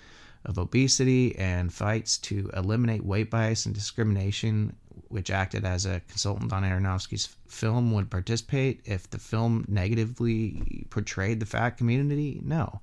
of 0.46 0.58
obesity, 0.58 1.36
and 1.38 1.74
fights 1.74 2.18
to 2.18 2.50
eliminate 2.56 3.04
weight 3.04 3.30
bias 3.30 3.66
and 3.66 3.76
discrimination, 3.76 4.76
which 5.10 5.30
acted 5.30 5.66
as 5.66 5.86
a 5.86 6.02
consultant 6.08 6.54
on 6.54 6.64
Aronofsky's 6.64 7.36
film, 7.48 7.92
would 7.92 8.10
participate 8.10 8.82
if 8.86 9.10
the 9.10 9.20
film 9.20 9.66
negatively 9.68 10.86
portrayed 10.90 11.40
the 11.40 11.46
fat 11.46 11.72
community? 11.72 12.40
No. 12.44 12.82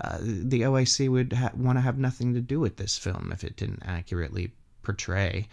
Uh, 0.00 0.18
the 0.20 0.62
OAC 0.62 1.08
would 1.08 1.32
ha- 1.32 1.50
want 1.54 1.76
to 1.76 1.82
have 1.82 1.98
nothing 1.98 2.34
to 2.34 2.40
do 2.40 2.58
with 2.58 2.76
this 2.76 2.96
film 2.96 3.30
if 3.32 3.44
it 3.44 3.56
didn't 3.56 3.82
accurately 3.84 4.52
portray 4.82 5.48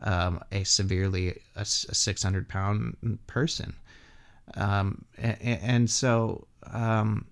um, 0.00 0.40
a 0.50 0.64
severely 0.64 1.40
a, 1.56 1.60
a 1.60 1.64
600 1.64 2.48
pound 2.48 3.18
person. 3.26 3.74
Um, 4.54 5.04
and, 5.16 5.38
and, 5.40 5.90
so 5.90 6.46
um, 6.66 7.26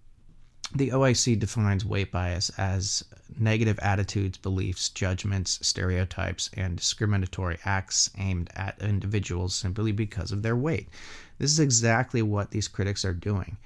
the 0.74 0.90
OAC 0.90 1.38
defines 1.38 1.84
weight 1.84 2.12
bias 2.12 2.50
as 2.58 3.04
negative 3.38 3.78
attitudes, 3.80 4.38
beliefs, 4.38 4.88
judgments, 4.88 5.58
stereotypes, 5.66 6.50
and 6.54 6.76
discriminatory 6.76 7.58
acts 7.64 8.10
aimed 8.18 8.50
at 8.54 8.80
individuals 8.80 9.54
simply 9.54 9.92
because 9.92 10.30
of 10.30 10.42
their 10.42 10.56
weight. 10.56 10.88
This 11.38 11.50
is 11.50 11.60
exactly 11.60 12.22
what 12.22 12.50
these 12.50 12.68
critics 12.68 13.04
are 13.04 13.14
doing. 13.14 13.56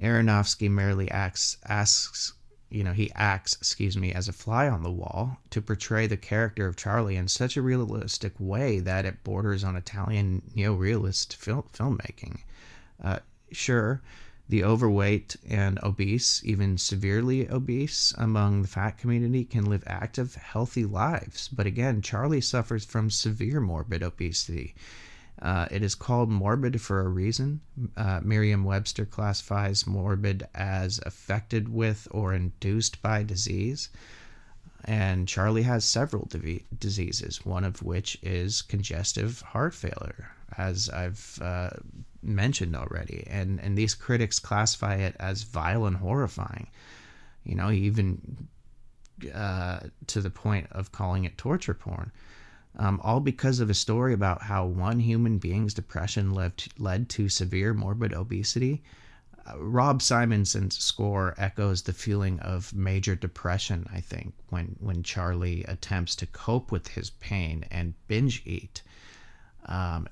Aronofsky 0.00 0.70
merely 0.70 1.10
acts, 1.10 1.56
asks 1.66 2.34
you 2.74 2.82
know, 2.82 2.92
he 2.92 3.12
acts, 3.14 3.54
excuse 3.54 3.96
me, 3.96 4.12
as 4.12 4.26
a 4.26 4.32
fly 4.32 4.68
on 4.68 4.82
the 4.82 4.90
wall 4.90 5.38
to 5.50 5.62
portray 5.62 6.08
the 6.08 6.16
character 6.16 6.66
of 6.66 6.74
Charlie 6.74 7.14
in 7.14 7.28
such 7.28 7.56
a 7.56 7.62
realistic 7.62 8.32
way 8.38 8.80
that 8.80 9.04
it 9.04 9.22
borders 9.22 9.62
on 9.62 9.76
Italian 9.76 10.42
neorealist 10.56 11.34
fil- 11.34 11.68
filmmaking. 11.72 12.40
Uh, 13.02 13.20
sure, 13.52 14.02
the 14.48 14.62
overweight 14.62 15.36
and 15.48 15.78
obese, 15.82 16.42
even 16.44 16.76
severely 16.76 17.48
obese 17.48 18.12
among 18.18 18.62
the 18.62 18.68
fat 18.68 18.98
community, 18.98 19.44
can 19.44 19.64
live 19.64 19.84
active, 19.86 20.34
healthy 20.34 20.84
lives. 20.84 21.48
But 21.48 21.66
again, 21.66 22.02
Charlie 22.02 22.42
suffers 22.42 22.84
from 22.84 23.10
severe 23.10 23.60
morbid 23.60 24.02
obesity. 24.02 24.74
Uh, 25.40 25.66
it 25.70 25.82
is 25.82 25.94
called 25.94 26.30
morbid 26.30 26.80
for 26.80 27.00
a 27.00 27.08
reason. 27.08 27.60
Uh, 27.96 28.20
Merriam 28.22 28.64
Webster 28.64 29.04
classifies 29.04 29.86
morbid 29.86 30.46
as 30.54 31.00
affected 31.04 31.68
with 31.68 32.06
or 32.10 32.32
induced 32.32 33.02
by 33.02 33.22
disease. 33.22 33.88
And 34.84 35.26
Charlie 35.26 35.62
has 35.62 35.84
several 35.84 36.28
diseases, 36.78 37.44
one 37.44 37.64
of 37.64 37.82
which 37.82 38.18
is 38.22 38.62
congestive 38.62 39.40
heart 39.40 39.74
failure, 39.74 40.30
as 40.58 40.90
I've 40.90 41.38
uh, 41.40 41.70
mentioned 42.24 42.74
already. 42.74 43.26
And, 43.28 43.60
and 43.60 43.76
these 43.76 43.94
critics 43.94 44.38
classify 44.38 44.96
it 44.96 45.16
as 45.18 45.42
vile 45.42 45.86
and 45.86 45.96
horrifying. 45.96 46.68
You 47.44 47.54
know, 47.54 47.70
even 47.70 48.48
uh, 49.34 49.80
to 50.08 50.20
the 50.20 50.30
point 50.30 50.68
of 50.72 50.92
calling 50.92 51.24
it 51.24 51.38
torture 51.38 51.74
porn 51.74 52.10
um, 52.76 53.00
all 53.02 53.20
because 53.20 53.60
of 53.60 53.70
a 53.70 53.74
story 53.74 54.12
about 54.12 54.42
how 54.42 54.66
one 54.66 54.98
human 54.98 55.38
being's 55.38 55.74
depression 55.74 56.32
led 56.32 56.64
led 56.78 57.08
to 57.10 57.28
severe 57.28 57.72
morbid 57.72 58.12
obesity. 58.12 58.82
Uh, 59.46 59.58
Rob 59.58 60.00
Simonsen's 60.00 60.78
score 60.78 61.34
echoes 61.36 61.82
the 61.82 61.92
feeling 61.92 62.40
of 62.40 62.74
major 62.74 63.14
depression, 63.14 63.86
I 63.92 64.00
think, 64.00 64.32
when, 64.48 64.76
when 64.80 65.02
Charlie 65.02 65.64
attempts 65.64 66.16
to 66.16 66.26
cope 66.26 66.72
with 66.72 66.88
his 66.88 67.10
pain 67.10 67.64
and 67.70 67.94
binge 68.08 68.42
eat. 68.46 68.82
Um, 69.66 70.08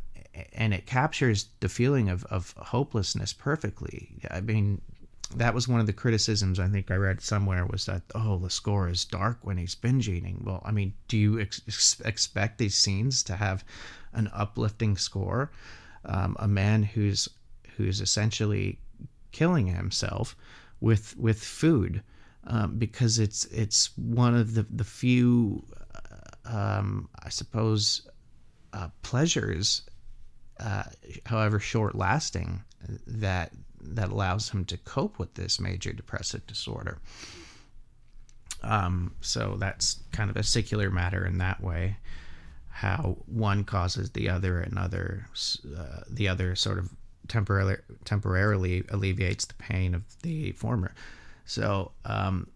and 0.52 0.72
it 0.72 0.86
captures 0.86 1.46
the 1.60 1.68
feeling 1.68 2.08
of, 2.08 2.24
of 2.26 2.54
hopelessness 2.56 3.32
perfectly. 3.32 4.10
I 4.30 4.40
mean, 4.40 4.80
that 5.36 5.54
was 5.54 5.68
one 5.68 5.80
of 5.80 5.86
the 5.86 5.92
criticisms 5.92 6.58
I 6.58 6.68
think 6.68 6.90
I 6.90 6.96
read 6.96 7.20
somewhere 7.20 7.66
was 7.66 7.86
that 7.86 8.02
oh 8.14 8.38
the 8.38 8.50
score 8.50 8.88
is 8.88 9.04
dark 9.04 9.38
when 9.42 9.56
he's 9.56 9.74
binge 9.74 10.08
eating. 10.08 10.42
Well, 10.44 10.62
I 10.64 10.72
mean, 10.72 10.94
do 11.08 11.16
you 11.16 11.40
ex- 11.40 12.00
expect 12.04 12.58
these 12.58 12.76
scenes 12.76 13.22
to 13.24 13.36
have 13.36 13.64
an 14.12 14.30
uplifting 14.32 14.96
score? 14.96 15.50
Um, 16.04 16.36
a 16.38 16.48
man 16.48 16.82
who's 16.82 17.28
who's 17.76 18.00
essentially 18.00 18.78
killing 19.30 19.68
himself 19.68 20.36
with 20.80 21.16
with 21.16 21.42
food 21.42 22.02
um, 22.44 22.76
because 22.76 23.18
it's 23.18 23.44
it's 23.46 23.96
one 23.96 24.34
of 24.34 24.54
the 24.54 24.66
the 24.70 24.84
few 24.84 25.64
uh, 25.94 26.78
um, 26.78 27.08
I 27.22 27.28
suppose 27.28 28.08
uh, 28.72 28.88
pleasures, 29.02 29.82
uh, 30.62 30.84
however 31.26 31.58
short 31.58 31.94
lasting, 31.94 32.62
that 33.06 33.52
that 33.80 34.10
allows 34.10 34.50
him 34.50 34.64
to 34.66 34.76
cope 34.78 35.18
with 35.18 35.34
this 35.34 35.58
major 35.58 35.92
depressive 35.92 36.46
disorder. 36.46 36.98
Um, 38.62 39.16
so 39.20 39.56
that's 39.58 39.98
kind 40.12 40.30
of 40.30 40.36
a 40.36 40.42
secular 40.44 40.88
matter 40.88 41.26
in 41.26 41.38
that 41.38 41.60
way, 41.60 41.96
how 42.70 43.16
one 43.26 43.64
causes 43.64 44.10
the 44.10 44.28
other, 44.28 44.60
and 44.60 44.78
other 44.78 45.26
uh, 45.76 46.02
the 46.08 46.28
other 46.28 46.54
sort 46.54 46.78
of 46.78 46.90
temporarily 47.28 47.76
temporarily 48.04 48.84
alleviates 48.90 49.44
the 49.46 49.54
pain 49.54 49.94
of 49.94 50.02
the 50.22 50.52
former. 50.52 50.94
So, 51.44 51.92
um, 52.04 52.48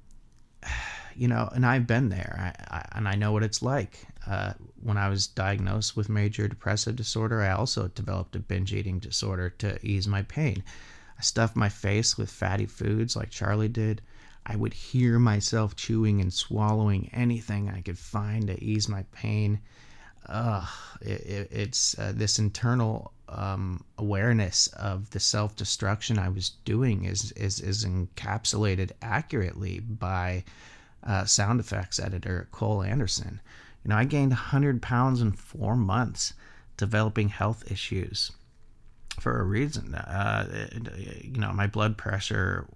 you 1.17 1.29
know, 1.29 1.49
and 1.55 1.65
I've 1.65 1.87
been 1.87 2.09
there, 2.11 2.37
I, 2.39 2.77
I, 2.77 2.89
and 2.93 3.09
I 3.09 3.15
know 3.15 3.33
what 3.33 3.43
it's 3.43 3.63
like. 3.63 4.07
Uh, 4.27 4.53
when 4.83 4.97
I 4.97 5.09
was 5.09 5.27
diagnosed 5.29 5.97
with 5.97 6.09
major 6.09 6.49
depressive 6.49 6.97
disorder, 6.97 7.43
I 7.43 7.53
also 7.53 7.89
developed 7.89 8.35
a 8.35 8.41
binge 8.41 8.73
eating 8.73 8.99
disorder 8.99 9.51
to 9.51 9.79
ease 9.87 10.09
my 10.09 10.23
pain. 10.23 10.65
I 11.19 11.23
stuffed 11.23 11.57
my 11.57 11.69
face 11.69 12.19
with 12.19 12.31
fatty 12.31 12.67
foods 12.67 13.15
like 13.15 13.31
Charlie 13.31 13.69
did. 13.69 14.03
I 14.45 14.57
would 14.57 14.75
hear 14.75 15.19
myself 15.19 15.75
chewing 15.75 16.21
and 16.21 16.33
swallowing 16.33 17.09
anything 17.13 17.71
I 17.71 17.81
could 17.81 17.99
find 17.99 18.47
to 18.49 18.63
ease 18.63 18.89
my 18.89 19.05
pain. 19.13 19.61
Ugh, 20.27 20.69
it, 21.01 21.21
it, 21.21 21.49
it's 21.53 21.99
uh, 21.99 22.13
this 22.15 22.39
internal 22.39 23.13
um, 23.29 23.85
awareness 23.99 24.67
of 24.69 25.11
the 25.11 25.21
self 25.21 25.57
destruction 25.57 26.19
I 26.19 26.29
was 26.29 26.51
doing 26.65 27.05
is, 27.05 27.33
is, 27.33 27.61
is 27.61 27.85
encapsulated 27.85 28.91
accurately 29.03 29.81
by 29.81 30.45
uh, 31.03 31.25
sound 31.25 31.61
effects 31.61 31.99
editor 31.99 32.49
Cole 32.51 32.83
Anderson. 32.83 33.41
You 33.87 33.91
know, 33.91 33.99
I 33.99 34.05
gained 34.05 34.33
100 34.33 34.83
pounds 34.83 35.21
in 35.21 35.31
four 35.31 35.77
months 35.77 36.35
developing 36.77 37.29
health 37.29 37.71
issues 37.71 38.33
for 39.21 39.39
a 39.39 39.45
reason. 39.45 39.95
Uh, 39.95 40.67
you 41.23 41.39
know, 41.39 41.53
my 41.53 41.69
blood 41.69 41.97
pressure 41.97 42.67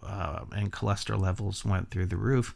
uh, 0.00 0.44
and 0.52 0.70
cholesterol 0.70 1.18
levels 1.20 1.64
went 1.64 1.90
through 1.90 2.06
the 2.06 2.16
roof. 2.16 2.54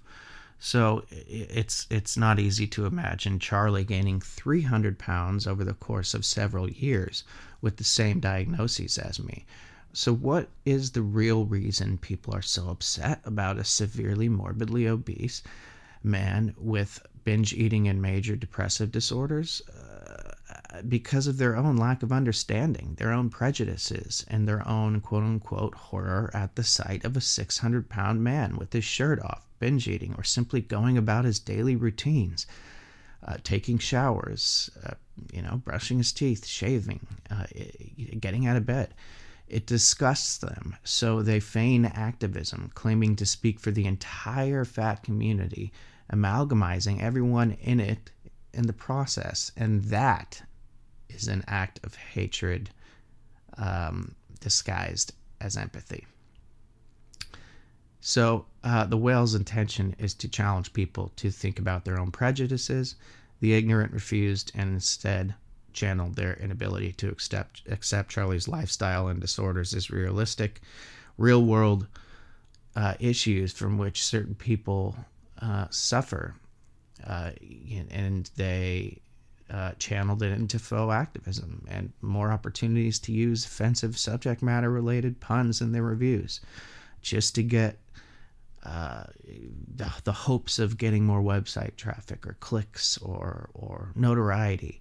So 0.61 1.05
it's 1.11 1.89
it's 1.91 2.17
not 2.17 2.39
easy 2.39 2.69
to 2.69 2.87
imagine 2.87 3.41
Charlie 3.41 3.83
gaining 3.83 4.21
300 4.21 4.97
pounds 4.97 5.49
over 5.49 5.65
the 5.65 5.75
course 5.75 6.15
of 6.15 6.25
several 6.25 6.71
years 6.71 7.25
with 7.61 7.79
the 7.79 7.83
same 7.85 8.21
diagnoses 8.21 8.97
as 8.97 9.19
me. 9.19 9.45
So 9.93 10.15
what 10.15 10.51
is 10.65 10.93
the 10.93 11.03
real 11.03 11.47
reason 11.47 11.99
people 11.99 12.33
are 12.33 12.43
so 12.43 12.69
upset 12.69 13.23
about 13.25 13.59
a 13.59 13.65
severely 13.65 14.29
morbidly 14.29 14.87
obese 14.87 15.43
man 16.05 16.55
with 16.57 17.05
binge 17.25 17.53
eating 17.53 17.89
and 17.89 18.01
major 18.01 18.37
depressive 18.37 18.93
disorders? 18.93 19.63
because 20.89 21.27
of 21.27 21.39
their 21.39 21.57
own 21.57 21.77
lack 21.77 22.03
of 22.03 22.13
understanding, 22.13 22.95
their 22.99 23.13
own 23.13 23.31
prejudices, 23.31 24.25
and 24.29 24.49
their 24.49 24.67
own 24.67 25.01
quote 25.01 25.23
unquote 25.23 25.75
horror 25.75 26.31
at 26.35 26.57
the 26.57 26.65
sight 26.65 27.05
of 27.05 27.17
a 27.17 27.21
600 27.21 27.89
pound 27.89 28.23
man 28.23 28.57
with 28.57 28.73
his 28.73 28.85
shirt 28.85 29.21
off, 29.21 29.47
binge 29.61 29.87
eating, 29.87 30.15
or 30.17 30.25
simply 30.25 30.61
going 30.61 30.99
about 30.99 31.25
his 31.25 31.39
daily 31.39 31.77
routines, 31.77 32.47
uh, 33.25 33.37
taking 33.45 33.79
showers, 33.79 34.71
uh, 34.85 34.95
you 35.33 35.43
know, 35.43 35.63
brushing 35.65 35.99
his 35.99 36.13
teeth, 36.13 36.45
shaving, 36.47 37.07
uh, 37.31 37.47
getting 38.19 38.47
out 38.47 38.57
of 38.57 38.67
bed. 38.67 38.95
It 39.47 39.67
disgusts 39.67 40.39
them, 40.39 40.75
so 40.85 41.23
they 41.23 41.39
feign 41.39 41.85
activism, 41.85 42.73
claiming 42.75 43.15
to 43.17 43.27
speak 43.27 43.61
for 43.61 43.71
the 43.71 43.87
entire 43.87 44.65
fat 44.65 45.03
community, 45.03 45.73
amalgamizing 46.13 47.01
everyone 47.01 47.53
in 47.63 47.81
it 47.81 48.11
in 48.53 48.67
the 48.67 48.73
process. 48.73 49.53
And 49.57 49.85
that 49.85 50.43
is 51.09 51.29
an 51.29 51.45
act 51.47 51.81
of 51.85 51.95
hatred 51.95 52.71
um, 53.57 54.15
disguised 54.41 55.13
as 55.41 55.57
empathy. 55.57 56.07
So, 58.01 58.45
uh, 58.63 58.85
the 58.85 58.99
whale's 58.99 59.35
intention 59.35 59.97
is 59.99 60.13
to 60.15 60.29
challenge 60.29 60.75
people 60.75 61.11
to 61.17 61.31
think 61.31 61.59
about 61.59 61.85
their 61.85 61.99
own 61.99 62.11
prejudices. 62.11 62.97
The 63.41 63.55
ignorant 63.55 63.93
refused 63.93 64.53
and 64.55 64.75
instead 64.75 65.35
channeled 65.73 66.15
their 66.15 66.35
inability 66.35 66.93
to 66.93 67.09
accept, 67.09 67.63
accept 67.69 68.11
Charlie's 68.11 68.47
lifestyle 68.47 69.09
and 69.09 69.21
disorders 69.21 69.75
as 69.75 69.91
realistic, 69.91 70.61
real 71.17 71.45
world 71.45 71.87
uh, 72.77 72.95
issues 73.01 73.53
from 73.53 73.79
which 73.79 74.05
certain 74.05 74.35
people 74.35 74.97
uh, 75.41 75.67
suffer, 75.71 76.35
uh, 77.07 77.31
and 77.91 78.31
they 78.37 79.01
uh, 79.51 79.73
channeled 79.79 80.23
it 80.23 80.33
into 80.33 80.59
faux 80.59 80.93
activism 80.93 81.65
and 81.69 81.93
more 82.01 82.33
opportunities 82.33 82.99
to 82.99 83.13
use 83.13 83.45
offensive 83.45 83.99
subject 83.99 84.43
matter 84.43 84.71
related 84.71 85.21
puns 85.21 85.61
in 85.61 85.73
their 85.73 85.83
reviews 85.83 86.41
just 87.03 87.35
to 87.35 87.43
get 87.43 87.79
uh, 88.65 89.05
the, 89.77 89.93
the 90.05 90.13
hopes 90.13 90.59
of 90.59 90.79
getting 90.79 91.05
more 91.05 91.21
website 91.21 91.77
traffic 91.77 92.27
or 92.27 92.37
clicks 92.41 92.97
or, 92.99 93.51
or 93.53 93.93
notoriety. 93.95 94.81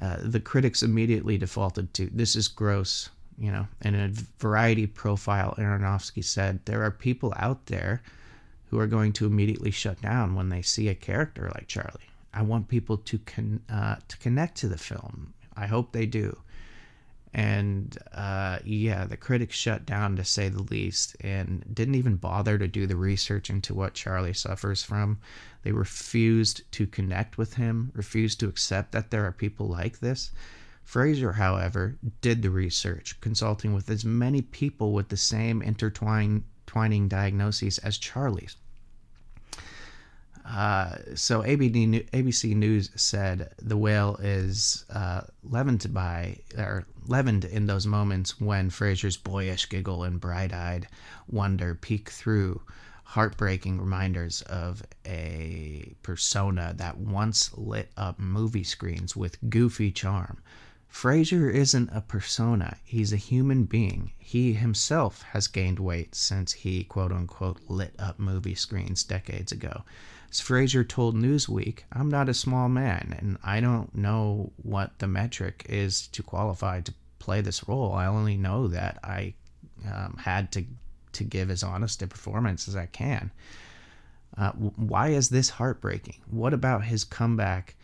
Uh, 0.00 0.18
the 0.20 0.40
critics 0.40 0.82
immediately 0.82 1.38
defaulted 1.38 1.92
to 1.94 2.10
this 2.12 2.36
is 2.36 2.46
gross, 2.46 3.08
you 3.38 3.50
know. 3.50 3.66
And 3.80 3.96
in 3.96 4.02
a 4.02 4.12
variety 4.38 4.86
profile, 4.86 5.54
Aronofsky 5.58 6.22
said 6.22 6.64
there 6.66 6.82
are 6.82 6.90
people 6.90 7.32
out 7.36 7.66
there 7.66 8.02
who 8.70 8.78
are 8.78 8.86
going 8.86 9.12
to 9.14 9.26
immediately 9.26 9.70
shut 9.70 10.00
down 10.02 10.34
when 10.34 10.48
they 10.48 10.62
see 10.62 10.88
a 10.88 10.94
character 10.94 11.50
like 11.54 11.66
Charlie. 11.66 12.10
I 12.34 12.42
want 12.42 12.68
people 12.68 12.98
to 12.98 13.18
con- 13.18 13.62
uh, 13.70 13.96
to 14.06 14.18
connect 14.18 14.56
to 14.58 14.68
the 14.68 14.78
film. 14.78 15.34
I 15.56 15.66
hope 15.66 15.92
they 15.92 16.06
do. 16.06 16.38
And 17.34 17.96
uh, 18.12 18.58
yeah, 18.64 19.04
the 19.04 19.16
critics 19.16 19.56
shut 19.56 19.84
down 19.84 20.16
to 20.16 20.24
say 20.24 20.48
the 20.48 20.62
least, 20.62 21.16
and 21.20 21.64
didn't 21.74 21.96
even 21.96 22.16
bother 22.16 22.56
to 22.58 22.66
do 22.66 22.86
the 22.86 22.96
research 22.96 23.50
into 23.50 23.74
what 23.74 23.94
Charlie 23.94 24.32
suffers 24.32 24.82
from. 24.82 25.18
They 25.62 25.72
refused 25.72 26.70
to 26.72 26.86
connect 26.86 27.36
with 27.36 27.54
him, 27.54 27.90
refused 27.94 28.40
to 28.40 28.48
accept 28.48 28.92
that 28.92 29.10
there 29.10 29.26
are 29.26 29.32
people 29.32 29.68
like 29.68 30.00
this. 30.00 30.30
Fraser, 30.82 31.32
however, 31.32 31.98
did 32.22 32.40
the 32.40 32.50
research, 32.50 33.20
consulting 33.20 33.74
with 33.74 33.90
as 33.90 34.06
many 34.06 34.40
people 34.40 34.92
with 34.92 35.10
the 35.10 35.18
same 35.18 35.60
intertwining 36.68 37.08
diagnoses 37.08 37.78
as 37.78 37.96
Charlie's. 37.98 38.56
Uh, 40.44 40.96
so 41.14 41.42
ABD, 41.42 42.10
ABC 42.12 42.54
News 42.54 42.90
said 42.94 43.52
the 43.60 43.76
whale 43.76 44.16
is 44.22 44.84
uh, 44.90 45.22
leavened 45.42 45.92
by 45.92 46.38
or 46.56 46.86
leavened 47.06 47.44
in 47.44 47.66
those 47.66 47.86
moments 47.86 48.40
when 48.40 48.70
Fraser's 48.70 49.16
boyish 49.16 49.68
giggle 49.68 50.04
and 50.04 50.20
bright-eyed 50.20 50.88
wonder 51.26 51.74
peek 51.74 52.08
through 52.08 52.62
heartbreaking 53.04 53.78
reminders 53.78 54.42
of 54.42 54.82
a 55.06 55.94
persona 56.02 56.74
that 56.76 56.96
once 56.98 57.50
lit 57.56 57.90
up 57.96 58.18
movie 58.18 58.64
screens 58.64 59.14
with 59.16 59.38
goofy 59.50 59.90
charm. 59.90 60.38
Fraser 60.88 61.48
isn't 61.50 61.90
a 61.92 62.00
persona, 62.00 62.76
he's 62.82 63.12
a 63.12 63.16
human 63.16 63.64
being. 63.64 64.12
He 64.18 64.54
himself 64.54 65.22
has 65.22 65.46
gained 65.46 65.78
weight 65.78 66.14
since 66.14 66.52
he 66.52 66.84
quote 66.84 67.12
unquote 67.12 67.60
lit 67.68 67.94
up 67.98 68.18
movie 68.18 68.54
screens 68.54 69.04
decades 69.04 69.52
ago. 69.52 69.84
As 70.30 70.40
Fraser 70.40 70.84
told 70.84 71.14
Newsweek, 71.14 71.80
I'm 71.92 72.08
not 72.08 72.28
a 72.28 72.34
small 72.34 72.68
man, 72.68 73.14
and 73.18 73.38
I 73.42 73.60
don't 73.60 73.94
know 73.94 74.52
what 74.56 74.98
the 74.98 75.06
metric 75.06 75.64
is 75.68 76.06
to 76.08 76.22
qualify 76.22 76.80
to 76.80 76.94
play 77.18 77.40
this 77.40 77.68
role. 77.68 77.92
I 77.92 78.06
only 78.06 78.36
know 78.36 78.68
that 78.68 78.98
I 79.02 79.34
um, 79.86 80.16
had 80.16 80.52
to 80.52 80.64
to 81.12 81.24
give 81.24 81.50
as 81.50 81.62
honest 81.62 82.02
a 82.02 82.06
performance 82.06 82.68
as 82.68 82.76
I 82.76 82.86
can. 82.86 83.30
Uh, 84.36 84.52
why 84.52 85.08
is 85.08 85.30
this 85.30 85.50
heartbreaking? 85.50 86.16
What 86.30 86.52
about 86.52 86.84
his 86.84 87.04
comeback 87.04 87.74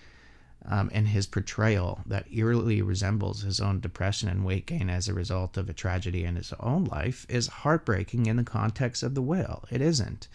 um, 0.66 0.90
and 0.92 1.08
his 1.08 1.26
portrayal 1.26 2.00
that 2.06 2.32
eerily 2.32 2.80
resembles 2.82 3.42
his 3.42 3.60
own 3.60 3.80
depression 3.80 4.28
and 4.28 4.44
weight 4.44 4.66
gain 4.66 4.88
as 4.88 5.08
a 5.08 5.14
result 5.14 5.56
of 5.56 5.68
a 5.68 5.74
tragedy 5.74 6.24
in 6.24 6.36
his 6.36 6.52
own 6.60 6.84
life 6.84 7.26
is 7.28 7.46
heartbreaking 7.48 8.26
in 8.26 8.36
the 8.36 8.44
context 8.44 9.02
of 9.02 9.14
The 9.14 9.22
Whale? 9.22 9.64
It 9.70 9.80
isn't 9.80 10.28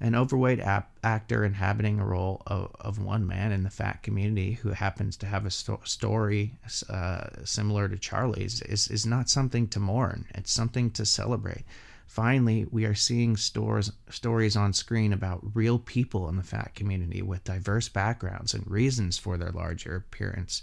an 0.00 0.14
overweight 0.14 0.60
ap- 0.60 0.90
actor 1.02 1.44
inhabiting 1.44 1.98
a 1.98 2.04
role 2.04 2.42
of, 2.46 2.74
of 2.80 2.98
one 2.98 3.26
man 3.26 3.50
in 3.52 3.62
the 3.62 3.70
fat 3.70 4.02
community 4.02 4.52
who 4.52 4.70
happens 4.70 5.16
to 5.16 5.26
have 5.26 5.46
a 5.46 5.50
sto- 5.50 5.80
story 5.84 6.58
uh, 6.90 7.28
similar 7.44 7.88
to 7.88 7.96
Charlie's 7.96 8.60
is, 8.62 8.88
is 8.88 9.06
not 9.06 9.30
something 9.30 9.68
to 9.68 9.80
mourn. 9.80 10.26
It's 10.34 10.52
something 10.52 10.90
to 10.92 11.06
celebrate. 11.06 11.64
Finally, 12.06 12.66
we 12.70 12.84
are 12.84 12.94
seeing 12.94 13.36
stores, 13.36 13.92
stories 14.08 14.56
on 14.56 14.72
screen 14.72 15.12
about 15.12 15.40
real 15.54 15.78
people 15.78 16.28
in 16.28 16.36
the 16.36 16.42
fat 16.42 16.74
community 16.74 17.20
with 17.20 17.44
diverse 17.44 17.88
backgrounds 17.88 18.54
and 18.54 18.68
reasons 18.70 19.18
for 19.18 19.36
their 19.36 19.50
larger 19.50 19.96
appearance 19.96 20.62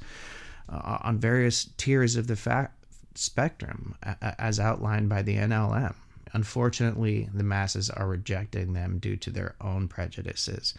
uh, 0.69 0.97
on 1.01 1.19
various 1.19 1.65
tiers 1.77 2.15
of 2.15 2.27
the 2.27 2.35
fat 2.35 2.71
spectrum, 3.15 3.95
as 4.21 4.59
outlined 4.59 5.09
by 5.09 5.21
the 5.21 5.35
NLM. 5.35 5.93
Unfortunately, 6.31 7.29
the 7.33 7.43
masses 7.43 7.89
are 7.89 8.07
rejecting 8.07 8.73
them 8.73 8.97
due 8.97 9.17
to 9.17 9.29
their 9.29 9.55
own 9.61 9.87
prejudices. 9.87 10.73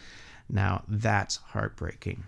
Now, 0.49 0.83
that's 0.87 1.37
heartbreaking. 1.37 2.23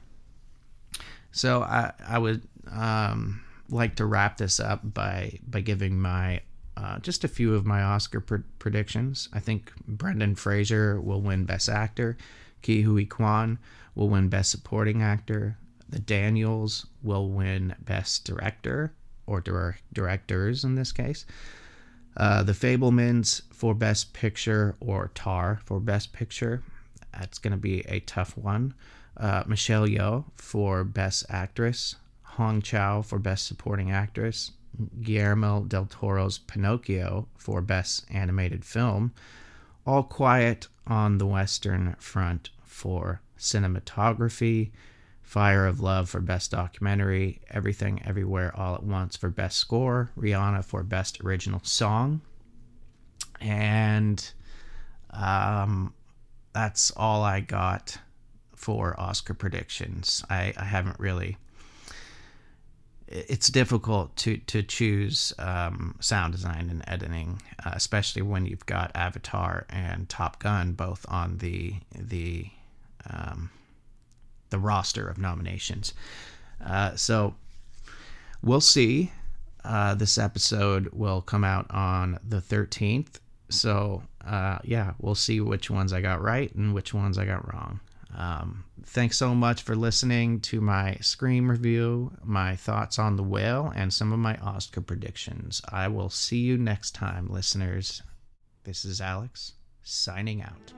So, 1.31 1.63
I, 1.63 1.91
I 2.07 2.19
would 2.19 2.47
um, 2.71 3.43
like 3.69 3.95
to 3.95 4.05
wrap 4.05 4.37
this 4.37 4.59
up 4.59 4.81
by, 4.93 5.39
by 5.45 5.61
giving 5.61 5.99
my 5.99 6.41
uh, 6.77 6.99
just 6.99 7.23
a 7.23 7.27
few 7.27 7.55
of 7.55 7.65
my 7.65 7.81
Oscar 7.81 8.19
pr- 8.19 8.35
predictions. 8.59 9.29
I 9.33 9.39
think 9.39 9.71
Brendan 9.87 10.35
Fraser 10.35 11.01
will 11.01 11.21
win 11.21 11.45
Best 11.45 11.69
Actor. 11.69 12.17
Ke 12.61 12.83
Huy 12.85 13.05
Quan 13.05 13.57
will 13.95 14.09
win 14.09 14.29
Best 14.29 14.51
Supporting 14.51 15.01
Actor. 15.01 15.57
The 15.89 15.99
Daniels 15.99 16.85
will 17.01 17.29
win 17.29 17.75
Best 17.79 18.25
Director 18.25 18.93
or 19.25 19.41
dir- 19.41 19.79
directors 19.91 20.63
in 20.63 20.75
this 20.75 20.91
case. 20.91 21.25
Uh, 22.15 22.43
the 22.43 22.53
Fabelmans 22.53 23.41
for 23.51 23.73
Best 23.73 24.13
Picture 24.13 24.75
or 24.79 25.09
Tar 25.15 25.59
for 25.65 25.79
Best 25.79 26.13
Picture. 26.13 26.61
That's 27.11 27.39
going 27.39 27.51
to 27.51 27.57
be 27.57 27.79
a 27.87 28.01
tough 28.01 28.37
one. 28.37 28.75
Uh, 29.15 29.43
Michelle 29.47 29.87
Yeoh 29.87 30.25
for 30.35 30.83
Best 30.83 31.25
Actress. 31.29 31.95
Hong 32.21 32.61
Chau 32.61 33.01
for 33.01 33.17
Best 33.17 33.47
Supporting 33.47 33.91
Actress. 33.91 34.51
Guillermo 35.01 35.63
del 35.63 35.85
Toro's 35.85 36.37
Pinocchio 36.37 37.27
for 37.37 37.61
Best 37.61 38.05
Animated 38.11 38.63
Film. 38.65 39.13
All 39.85 40.03
Quiet 40.03 40.67
on 40.85 41.17
the 41.17 41.25
Western 41.25 41.95
Front 41.99 42.49
for 42.63 43.21
Cinematography. 43.37 44.71
Fire 45.27 45.65
of 45.65 45.81
Love 45.81 46.09
for 46.09 46.21
Best 46.21 46.51
Documentary, 46.51 47.41
Everything 47.49 48.01
Everywhere 48.05 48.55
All 48.55 48.75
at 48.75 48.83
Once 48.83 49.17
for 49.17 49.29
Best 49.29 49.57
Score, 49.57 50.09
Rihanna 50.17 50.63
for 50.63 50.83
Best 50.83 51.19
Original 51.21 51.59
Song. 51.63 52.21
And 53.41 54.31
um, 55.11 55.93
that's 56.53 56.91
all 56.95 57.23
I 57.23 57.41
got 57.41 57.97
for 58.55 58.97
Oscar 58.97 59.33
predictions. 59.33 60.23
I, 60.29 60.53
I 60.55 60.63
haven't 60.63 60.97
really. 60.97 61.37
It's 63.07 63.47
difficult 63.47 64.15
to 64.17 64.37
to 64.37 64.63
choose 64.63 65.33
um, 65.39 65.95
sound 66.01 66.33
design 66.33 66.69
and 66.69 66.83
editing, 66.87 67.41
uh, 67.65 67.71
especially 67.73 68.21
when 68.21 68.45
you've 68.45 68.65
got 68.65 68.91
Avatar 68.95 69.65
and 69.69 70.09
Top 70.09 70.39
Gun 70.39 70.73
both 70.73 71.05
on 71.07 71.37
the 71.37 71.75
the 71.95 72.49
um, 73.09 73.49
the 74.49 74.59
roster 74.59 75.07
of 75.07 75.17
nominations. 75.17 75.93
Uh, 76.63 76.95
so 76.95 77.35
we'll 78.41 78.61
see. 78.61 79.11
Uh, 79.63 79.93
this 79.95 80.17
episode 80.17 80.89
will 80.93 81.21
come 81.21 81.43
out 81.43 81.69
on 81.71 82.19
the 82.27 82.37
13th. 82.37 83.19
So, 83.49 84.03
uh, 84.25 84.59
yeah, 84.63 84.93
we'll 84.99 85.15
see 85.15 85.41
which 85.41 85.69
ones 85.69 85.91
I 85.91 86.01
got 86.01 86.21
right 86.21 86.53
and 86.55 86.73
which 86.73 86.93
ones 86.93 87.17
I 87.17 87.25
got 87.25 87.51
wrong. 87.53 87.79
Um, 88.17 88.63
thanks 88.83 89.15
so 89.15 89.35
much 89.35 89.61
for 89.61 89.75
listening 89.75 90.39
to 90.41 90.59
my 90.59 90.97
Scream 91.01 91.51
review, 91.51 92.11
my 92.23 92.55
thoughts 92.55 92.97
on 92.97 93.15
The 93.15 93.23
Whale, 93.23 93.71
and 93.75 93.93
some 93.93 94.11
of 94.11 94.17
my 94.17 94.35
Oscar 94.37 94.81
predictions. 94.81 95.61
I 95.71 95.87
will 95.87 96.09
see 96.09 96.39
you 96.39 96.57
next 96.57 96.95
time, 96.95 97.27
listeners. 97.29 98.01
This 98.63 98.83
is 98.85 98.99
Alex, 98.99 99.53
signing 99.83 100.41
out. 100.41 100.73